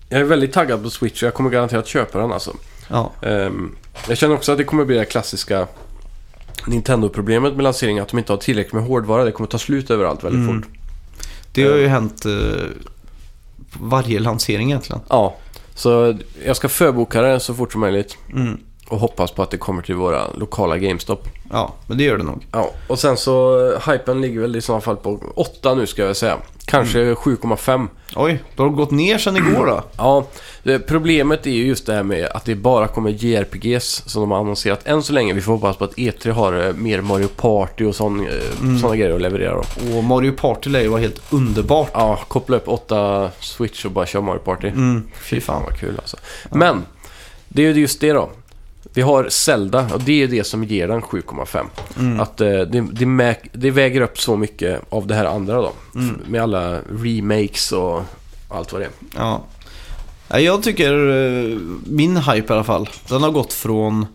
[0.09, 2.55] Jag är väldigt taggad på Switch och jag kommer garanterat köpa den alltså.
[2.87, 3.75] Ja, Ehm,
[4.07, 5.67] jag känner också att det kommer bli det klassiska
[6.67, 8.03] Nintendo-problemet med lanseringen.
[8.03, 9.23] Att de inte har tillräckligt med hårdvara.
[9.23, 10.61] Det kommer ta slut överallt väldigt Mm.
[10.61, 10.69] fort.
[11.51, 12.65] Det har ju hänt eh,
[13.79, 15.01] varje lansering egentligen.
[15.09, 15.35] Ja,
[15.75, 18.17] så jag ska förboka det så fort som möjligt.
[18.33, 18.59] Mm.
[18.91, 21.27] Och hoppas på att det kommer till våra lokala GameStop.
[21.51, 22.45] Ja, men det gör det nog.
[22.51, 26.01] Ja, och sen så eh, hypen ligger väl i sådana fall på 8 nu ska
[26.05, 26.37] jag säga.
[26.65, 27.15] Kanske Mm.
[27.15, 27.87] 7,5.
[28.15, 29.83] Oj, då har det gått ner sedan igår då.
[29.97, 30.23] Ja,
[30.87, 34.37] problemet är ju just det här med att det bara kommer JRPGs som de har
[34.39, 35.33] annonserat än så länge.
[35.33, 38.91] Vi får hoppas på att E3 har eh, mer Mario Party och sån, eh, Mm.
[38.97, 39.97] grejer att leverera då.
[39.97, 41.89] Och Mario Party lär ju vara helt underbart.
[41.93, 44.67] Ja, koppla upp åtta Switch och bara köra Mario Party.
[44.67, 46.17] Mm, Fy fan vad kul alltså.
[46.51, 46.85] Men,
[47.47, 48.29] det är ju just det då.
[48.93, 51.65] Vi har Zelda och det är det som ger den 7,5.
[51.99, 52.19] Mm.
[52.19, 55.71] Att eh, det, det, det väger upp så mycket av det här andra då.
[55.95, 56.17] Mm.
[56.27, 58.03] Med alla remakes och
[58.49, 58.91] allt vad det är.
[59.15, 59.43] Ja.
[60.27, 64.05] Ja, Jag tycker eh, min hype i alla fall, den har gått från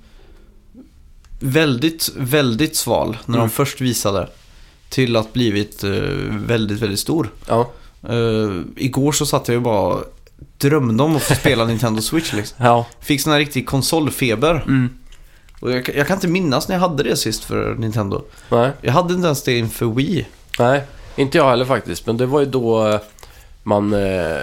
[1.41, 3.49] väldigt, väldigt sval när Mm.
[3.49, 4.29] de först visade
[4.89, 5.91] till att blivit eh,
[6.31, 7.31] väldigt, väldigt stor.
[7.49, 7.71] Ja,
[8.09, 9.99] Eh, igår så satt jag ju bara
[10.59, 12.67] drömde om att få spela Nintendo Switch liksom.
[12.67, 12.87] ja.
[13.01, 14.55] Fick sån här riktig konsolfeber.
[14.55, 14.89] Mm.
[15.61, 18.23] Och jag, jag kan inte minnas när jag hade det sist för Nintendo.
[18.49, 18.71] Nej.
[18.81, 20.27] Jag hade inte ens det inför Wii.
[20.59, 20.83] Nej,
[21.17, 22.07] inte jag heller faktiskt.
[22.07, 23.01] Men det var ju då eh,
[23.63, 24.41] man eh,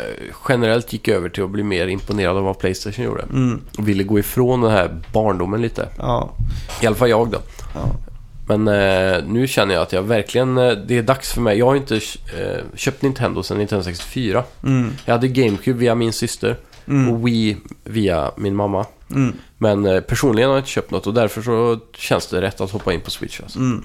[0.49, 3.21] generellt gick över till att bli mer imponerad av vad Playstation gjorde.
[3.21, 3.61] Mm.
[3.77, 5.89] Och ville gå ifrån den här barndomen lite.
[5.97, 6.29] Ja.
[6.81, 7.37] I alla fall jag då.
[7.73, 7.85] ja.
[8.47, 11.57] Men eh, nu känner jag att jag verkligen, eh, det är dags för mig.
[11.57, 14.43] Jag har inte eh, köpt Nintendo sedan Nintendo 64.
[14.63, 14.91] Mm.
[15.05, 17.09] Jag hade GameCube via min syster Mm.
[17.13, 18.85] och Wii via min mamma.
[19.11, 19.33] Mm.
[19.57, 22.71] Men eh, personligen har jag inte köpt något och därför så känns det rätt att
[22.71, 23.39] hoppa in på Switch.
[23.41, 23.59] Alltså.
[23.59, 23.83] Mm.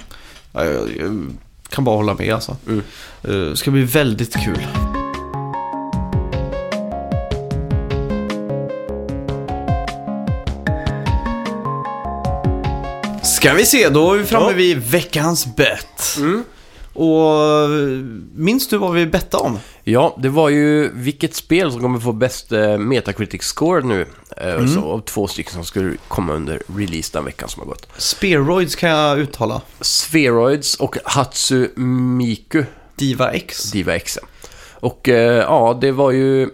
[0.53, 1.27] Ja, jag, jag
[1.71, 2.57] kan bara hålla med alltså.
[2.67, 2.83] Mm.
[3.25, 4.59] Eh, Det ska bli väldigt kul.
[13.39, 14.57] Ska vi se, då är vi framme Ja.
[14.57, 16.17] vid veckans bett.
[16.19, 16.45] Mm.
[16.93, 17.69] Och
[18.35, 19.59] minns du vad vi bettade om?
[19.85, 24.07] Ja, det var ju vilket spel som kommer få bäst eh, Metacritic score nu.
[24.37, 24.69] Eh, Mm.
[24.75, 27.87] så, av två stycken som skulle komma under release den veckan som har gått.
[27.97, 29.61] Speroids kan jag uttala.
[29.81, 32.65] Spheroids och Hatsumiku
[32.97, 33.71] Diva X.
[33.71, 34.19] Diva X.
[34.81, 36.51] Och eh, ja, det var ju...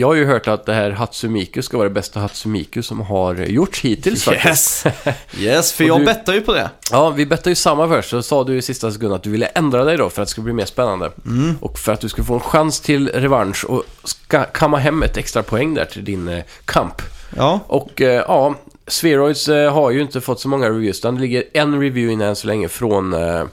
[0.00, 3.34] Jag har ju hört att det här Hatsumiku ska vara det bästa Hatsumiku som har
[3.34, 4.86] gjorts hittills faktiskt.
[4.86, 4.96] Yes.
[5.38, 6.70] yes, för Och jag du- bettade ju på det.
[6.90, 8.10] Ja, vi bettade ju samma först.
[8.10, 10.30] Så sa du i sista sekund att du ville ändra dig då för att det
[10.30, 11.10] skulle bli mer spännande.
[11.26, 11.54] Mm.
[11.60, 15.16] Och för att du skulle få en chans till revansch och ska kamma hem ett
[15.16, 17.02] extra poäng där till din eh, kamp.
[17.36, 18.54] Ja, Och eh, ja,
[18.86, 21.00] Spheroids eh, har ju inte fått så många reviews.
[21.00, 23.44] Den ligger en review inne än så länge från, eh,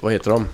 [0.00, 0.46] vad heter de?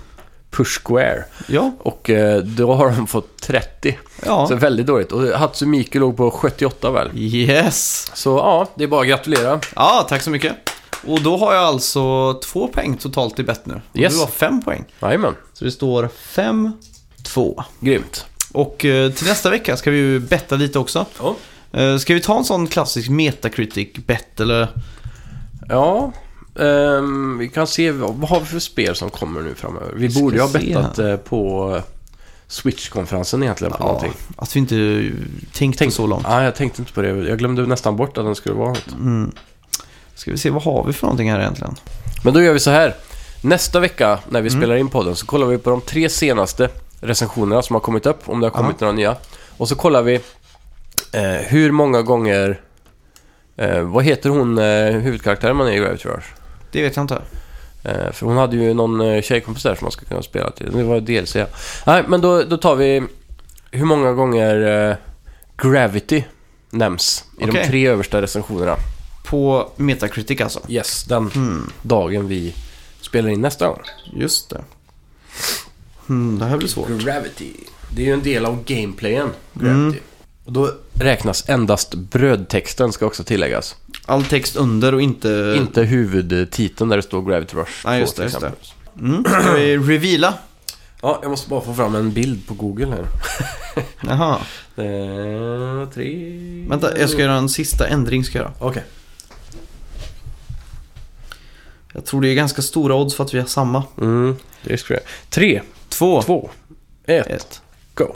[0.53, 1.23] Push Square.
[1.47, 3.97] ja, Och eh, då har de fått 30.
[4.25, 4.47] ja.
[4.47, 5.11] Så väldigt dåligt.
[5.11, 7.09] Och Hatsumiku låg på 78 väl.
[7.15, 8.11] Yes.
[8.13, 9.59] Så ja, det är bara att gratulera.
[9.75, 10.55] Ja, tack så mycket.
[11.07, 13.81] Och då har jag alltså två poäng totalt i bett nu.
[13.91, 14.13] Och Yes.
[14.13, 14.85] Du har fem poäng.
[15.01, 16.71] Jajamän, Så det står fem,
[17.23, 17.63] två.
[17.79, 18.25] grymt.
[18.51, 21.05] Och eh, till nästa vecka ska vi ju betta lite också.
[21.21, 21.35] Ja.
[21.79, 24.67] Eh, ska vi ta en sån klassisk Metacritic-bett eller?
[25.69, 26.11] Ja,
[26.59, 29.93] ehm, vi kan se vad, vad har vi för spel som kommer nu framöver.
[29.95, 31.81] Vi borde ju ha bettat eh, på
[32.47, 34.13] Switch-konferensen egentligen på någonting.
[34.37, 35.11] att vi inte
[35.53, 36.25] tänkt Tänk- så långt.
[36.29, 37.07] Nej, jag tänkte inte på det.
[37.07, 38.91] Jag glömde nästan bort att den skulle vara något.
[38.99, 39.31] Mm.
[40.15, 41.75] Ska vi se, vad har vi för någonting här egentligen?
[42.23, 42.95] Men då gör vi så här.
[43.41, 44.61] Nästa vecka när vi Mm.
[44.61, 46.69] spelar in podden så kollar vi på de tre senaste
[47.01, 49.15] recensionerna som har kommit upp, om det har kommit några nya.
[49.57, 50.15] Och så kollar vi
[51.11, 52.61] eh, hur många gånger...
[53.57, 56.27] Eh, vad heter hon, eh, huvudkaraktären man är i Gravity Rush?
[56.73, 57.21] Det vet jag inte.
[57.83, 60.71] Eh, för hon hade ju någon eh, tjejkompis där som man skulle kunna spela till.
[60.71, 61.35] Det var DLC.
[61.35, 61.45] ja.
[61.85, 63.03] Nej, men då, då tar vi
[63.71, 64.95] hur många gånger eh,
[65.57, 66.23] Gravity
[66.69, 67.67] nämns i de Okej.
[67.67, 68.75] tre översta recensionerna.
[69.25, 70.59] På Metacritic alltså.
[70.69, 71.69] Yes, den Mm.
[71.81, 72.55] dagen vi
[73.01, 73.79] spelar in nästa gång.
[74.15, 74.61] Just det.
[76.09, 76.87] Mm, det här blir svårt.
[76.89, 77.51] Gravity.
[77.89, 79.29] Det är ju en del av gameplayen.
[79.61, 79.95] Mm.
[80.45, 83.75] Och då räknas endast brödtexten ska också tilläggas.
[84.05, 85.55] All text under och inte...
[85.57, 88.51] Inte huvudtiteln där det står Gravity Rush 2 Nej, just det, just det.
[88.99, 89.23] Mm.
[89.23, 90.33] Ska vi reveala?
[91.01, 93.05] Ja, jag måste bara få fram en bild på Google här.
[94.03, 94.39] Jaha.
[94.75, 96.65] Eh, tre...
[96.69, 98.23] Vänta, jag ska göra en sista ändring.
[98.23, 98.53] Ska jag, göra.
[98.59, 98.83] Okej.
[101.93, 103.83] jag tror det är ganska stora odds för att vi har samma.
[103.97, 105.03] Mm, det ska jag.
[105.29, 106.21] Tre, Två.
[106.21, 106.49] två,
[107.05, 107.61] ett, Ett.
[107.93, 108.15] go.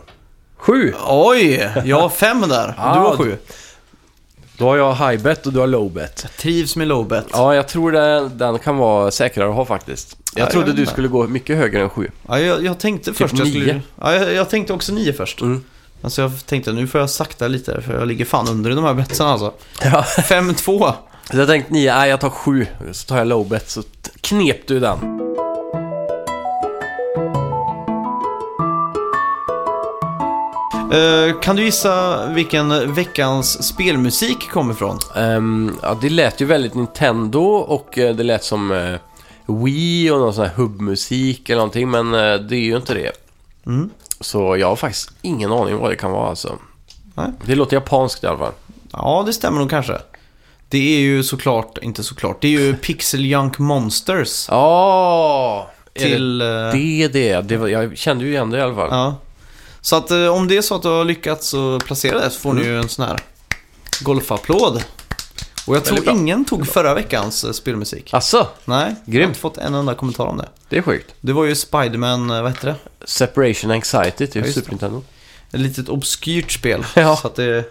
[0.57, 0.93] Sju!
[1.07, 2.73] Oj, jag har fem där.
[2.77, 3.37] Ah, du har sju.
[4.57, 6.25] Då har jag high bet och du har low bet.
[6.37, 7.25] Trivs med low bet.
[7.31, 10.17] Ja, jag tror den, den kan vara säkrare att ha faktiskt.
[10.19, 12.11] Jag Ja, jag trodde vet du skulle gå mycket högre än sju.
[12.27, 13.81] Ja, jag, jag tänkte först jag skulle...
[14.01, 15.41] Ja, jag, jag tänkte också nio först.
[15.41, 15.63] Mm.
[16.01, 18.83] Alltså jag tänkte nu får jag sakta lite för jag ligger fan under i de
[18.83, 19.53] här betsen alltså.
[19.83, 20.01] Ja.
[20.01, 20.93] 5-2.
[21.31, 22.65] Så jag tänkte nio, nej jag tar sju.
[22.91, 23.83] Så tar jag low bet så
[24.21, 25.26] knep du den.
[30.91, 34.99] Eh, kan du gissa vilken veckans spelmusik kommer ifrån?
[35.15, 38.97] Ehm, ja, det lät ju väldigt Nintendo och eh, det lät som uh,
[39.63, 41.89] Wii och någon sån här hubbmusik eller någonting.
[41.89, 42.11] Men
[42.47, 43.11] det är ju inte det.
[43.65, 43.89] Mm.
[44.19, 46.57] Så jag har faktiskt ingen aning vad det kan vara alltså.
[47.15, 47.27] Nej.
[47.45, 48.53] Det låter japanskt i alla fall.
[48.91, 49.97] Ja, det stämmer nog kanske.
[50.69, 54.45] Det är ju såklart, inte såklart, det är ju Pixel Junk Monsters.
[54.49, 56.41] Ja, till...
[56.41, 57.41] eh, det är det.
[57.41, 58.89] det var, jag kände ju igen det i alla fall.
[58.91, 59.15] Ja.
[59.81, 62.39] Så att eh, om det är så att du har lyckats att placera det så
[62.39, 63.19] får ni ju en sån här
[64.01, 64.83] golfapplåd.
[65.67, 68.13] Och jag tror ingen tog förra veckans eh, spelmusik.
[68.13, 69.27] Alltså, Nej, jag har Grymt.
[69.29, 70.49] inte fått en enda kommentar om det.
[70.69, 71.13] det är sjukt.
[71.21, 72.75] Det var ju Spiderman, eh, vad heter det?
[73.07, 74.69] Separation Anxiety till Ja, Super.
[74.69, 75.03] Nintendo.
[75.51, 76.85] Ett litet obskyrt spel.
[76.95, 77.15] Ja.
[77.17, 77.63] Så att det,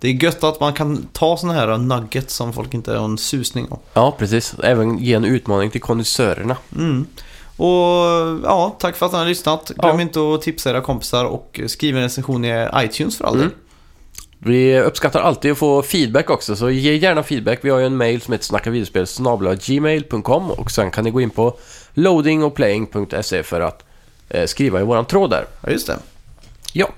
[0.00, 3.18] det är gött att man kan ta såna här nuggets som folk inte har en
[3.18, 3.78] susning om.
[3.94, 4.54] Ja, precis.
[4.62, 6.56] Även ge en utmaning till kondensörerna.
[6.76, 7.06] Mm.
[7.56, 7.68] Och
[8.44, 9.72] ja, tack för att ni har lyssnat.
[9.76, 10.02] Glöm Ja.
[10.02, 13.34] inte att tipsa era kompisar och skriva en recension i iTunes för all.
[13.40, 13.50] Mm.
[14.38, 17.58] Vi uppskattar alltid att få feedback också, så ge gärna feedback.
[17.62, 19.06] Vi har ju en mail som heter snackavideospel
[19.66, 21.56] gmail.com och sen kan ni gå in på
[21.94, 23.84] loadingochplaying.se för att
[24.28, 25.44] eh, skriva i våran tråd där.
[25.60, 25.98] Ja, just det.
[26.72, 26.88] Ja.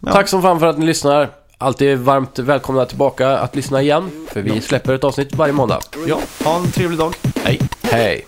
[0.00, 0.12] Ja.
[0.12, 1.30] Tack som fan för att ni lyssnar.
[1.58, 5.80] Alltid varmt välkomna tillbaka att lyssna igen, för vi släpper ett avsnitt varje måndag.
[6.06, 7.14] Ja, ha en trevlig dag.
[7.44, 7.60] Hej.
[7.82, 8.26] Hej!